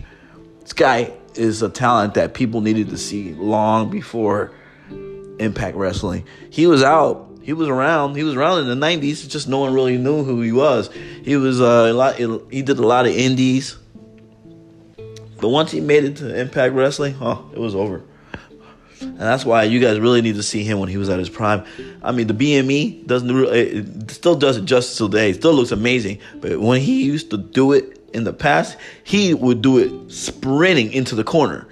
This 0.60 0.72
guy 0.72 1.12
is 1.34 1.62
a 1.62 1.68
talent 1.68 2.14
that 2.14 2.34
people 2.34 2.60
needed 2.60 2.90
to 2.90 2.98
see 2.98 3.34
long 3.34 3.90
before 3.90 4.52
Impact 5.40 5.76
Wrestling. 5.76 6.26
He 6.50 6.66
was 6.66 6.82
out. 6.82 7.28
He 7.42 7.52
was 7.52 7.68
around. 7.68 8.14
He 8.16 8.22
was 8.22 8.34
around 8.34 8.60
in 8.60 8.78
the 8.78 8.86
'90s. 8.86 9.28
Just 9.28 9.48
no 9.48 9.58
one 9.58 9.72
really 9.72 9.96
knew 9.96 10.22
who 10.22 10.40
he 10.42 10.52
was. 10.52 10.90
He 11.24 11.36
was 11.36 11.60
uh, 11.60 11.88
a 11.90 11.92
lot. 11.92 12.16
He 12.16 12.62
did 12.62 12.78
a 12.78 12.86
lot 12.86 13.06
of 13.06 13.12
indies. 13.12 13.76
But 15.40 15.48
once 15.48 15.70
he 15.70 15.80
made 15.80 16.04
it 16.04 16.16
to 16.16 16.38
Impact 16.38 16.74
Wrestling, 16.74 17.16
oh, 17.20 17.50
it 17.52 17.58
was 17.58 17.74
over. 17.74 18.02
And 19.00 19.18
that's 19.18 19.46
why 19.46 19.62
you 19.62 19.80
guys 19.80 19.98
really 19.98 20.20
need 20.20 20.34
to 20.34 20.42
see 20.42 20.62
him 20.62 20.78
when 20.78 20.90
he 20.90 20.98
was 20.98 21.08
at 21.08 21.18
his 21.18 21.30
prime. 21.30 21.64
I 22.02 22.12
mean, 22.12 22.26
the 22.26 22.34
BME 22.34 23.06
doesn't 23.06 23.34
really, 23.34 23.58
it 23.58 24.10
still 24.10 24.34
does 24.34 24.58
it 24.58 24.66
justice 24.66 24.98
today. 24.98 25.30
It 25.30 25.36
still 25.36 25.54
looks 25.54 25.72
amazing. 25.72 26.18
But 26.40 26.60
when 26.60 26.82
he 26.82 27.04
used 27.04 27.30
to 27.30 27.38
do 27.38 27.72
it 27.72 27.98
in 28.12 28.24
the 28.24 28.34
past, 28.34 28.76
he 29.02 29.32
would 29.32 29.62
do 29.62 29.78
it 29.78 30.12
sprinting 30.12 30.92
into 30.92 31.14
the 31.14 31.24
corner 31.24 31.66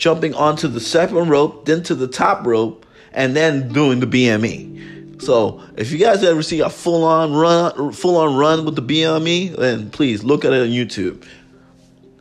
jumping 0.00 0.34
onto 0.34 0.66
the 0.66 0.80
second 0.80 1.28
rope, 1.28 1.66
then 1.66 1.82
to 1.84 1.94
the 1.94 2.08
top 2.08 2.44
rope, 2.46 2.86
and 3.12 3.36
then 3.36 3.68
doing 3.68 4.00
the 4.00 4.06
BME. 4.06 5.22
So 5.22 5.62
if 5.76 5.92
you 5.92 5.98
guys 5.98 6.24
ever 6.24 6.42
see 6.42 6.60
a 6.60 6.70
full 6.70 7.04
on 7.04 7.34
run, 7.34 7.92
full 7.92 8.16
on 8.16 8.34
run 8.34 8.64
with 8.64 8.74
the 8.74 8.82
BME, 8.82 9.54
then 9.56 9.90
please 9.90 10.24
look 10.24 10.44
at 10.46 10.54
it 10.54 10.62
on 10.62 10.68
YouTube. 10.68 11.24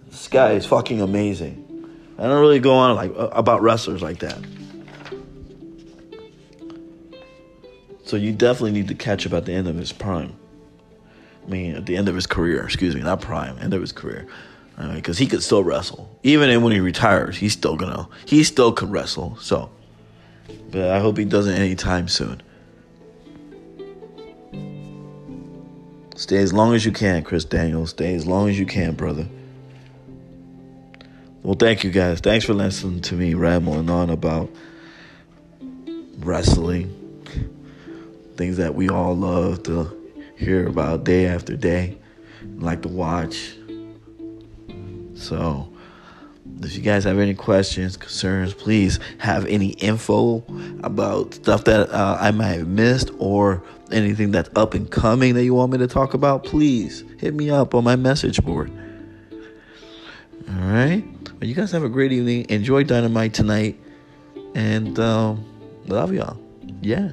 This 0.10 0.28
guy 0.28 0.52
is 0.52 0.66
fucking 0.66 1.02
amazing. 1.02 1.66
I 2.18 2.24
don't 2.24 2.42
really 2.42 2.60
go 2.60 2.74
on 2.74 2.96
like 2.98 3.14
about 3.16 3.62
wrestlers 3.62 4.02
like 4.02 4.20
that. 4.20 4.38
So 8.04 8.18
you 8.18 8.34
definitely 8.34 8.72
need 8.72 8.90
to 8.90 8.96
catch 8.96 9.26
up 9.26 9.34
at 9.34 9.46
the 9.46 9.54
end 9.54 9.70
of 9.70 9.78
his 9.78 9.94
prime. 9.94 10.36
I 11.46 11.50
mean, 11.50 11.76
at 11.76 11.86
the 11.86 11.96
end 11.96 12.10
of 12.10 12.16
his 12.16 12.28
career, 12.28 12.66
excuse 12.66 12.94
me, 12.94 13.02
not 13.02 13.22
prime, 13.22 13.58
end 13.60 13.74
of 13.74 13.80
his 13.80 13.94
career 13.94 14.28
because 14.80 15.18
he 15.18 15.28
could 15.28 15.44
still 15.44 15.64
wrestle. 15.64 16.10
Even 16.24 16.62
when 16.62 16.72
he 16.72 16.80
retires, 16.80 17.38
he's 17.38 17.54
still 17.54 17.76
gonna 17.76 18.08
he 18.26 18.44
still 18.44 18.72
could 18.72 18.90
wrestle. 18.90 19.38
So, 19.42 19.70
but 20.72 20.90
I 20.90 21.00
hope 21.00 21.18
he 21.18 21.26
doesn't 21.26 21.54
anytime 21.54 22.08
soon. 22.08 22.42
Stay 26.16 26.38
as 26.38 26.54
long 26.54 26.74
as 26.76 26.86
you 26.86 26.92
can, 26.92 27.24
Chris 27.24 27.46
Daniels. 27.46 27.92
Stay 27.92 28.14
as 28.14 28.26
long 28.26 28.50
as 28.50 28.60
you 28.60 28.66
can, 28.66 28.94
brother. 28.94 29.28
Well, 31.44 31.56
thank 31.56 31.84
you 31.84 31.92
guys. 31.92 32.20
Thanks 32.20 32.46
for 32.46 32.54
listening 32.54 33.02
to 33.04 33.16
me 33.16 33.34
rambling 33.34 33.90
on 33.90 34.10
about 34.10 34.50
wrestling. 36.20 36.96
Things 38.36 38.58
that 38.58 38.76
we 38.76 38.90
all 38.90 39.16
love 39.16 39.64
to 39.64 39.96
hear 40.38 40.68
about 40.68 41.06
day 41.06 41.26
after 41.26 41.56
day, 41.56 41.98
like 42.58 42.82
to 42.82 42.90
watch. 42.90 43.54
So, 45.20 45.72
if 46.62 46.76
you 46.76 46.82
guys 46.82 47.04
have 47.04 47.20
any 47.20 47.34
questions, 47.34 47.98
concerns, 47.98 48.54
please 48.54 49.00
have 49.20 49.46
any 49.46 49.70
info 49.74 50.44
about 50.84 51.34
stuff 51.34 51.66
that 51.66 51.90
uh, 51.90 52.18
I 52.20 52.32
might 52.32 52.54
have 52.54 52.68
missed 52.68 53.12
or 53.20 53.64
anything 53.92 54.32
that's 54.32 54.50
up 54.56 54.74
and 54.74 54.90
coming 54.90 55.36
that 55.36 55.44
you 55.44 55.54
want 55.54 55.72
me 55.72 55.78
to 55.80 55.88
talk 55.88 56.14
about, 56.14 56.44
please 56.44 57.04
hit 57.18 57.34
me 57.34 57.50
up 57.50 57.76
on 57.76 57.84
my 57.84 57.96
message 57.96 58.44
board. 58.44 58.72
All 60.50 60.56
right. 60.56 61.04
Well, 61.40 61.48
you 61.48 61.56
guys 61.56 61.72
have 61.72 61.84
a 61.84 61.90
great 61.90 62.12
evening. 62.12 62.46
Enjoy 62.50 62.84
Dynamite 62.84 63.34
tonight. 63.34 63.80
And 64.56 64.98
um, 65.00 65.46
love 65.86 66.14
y'all. 66.14 66.38
Yeah. 66.82 67.12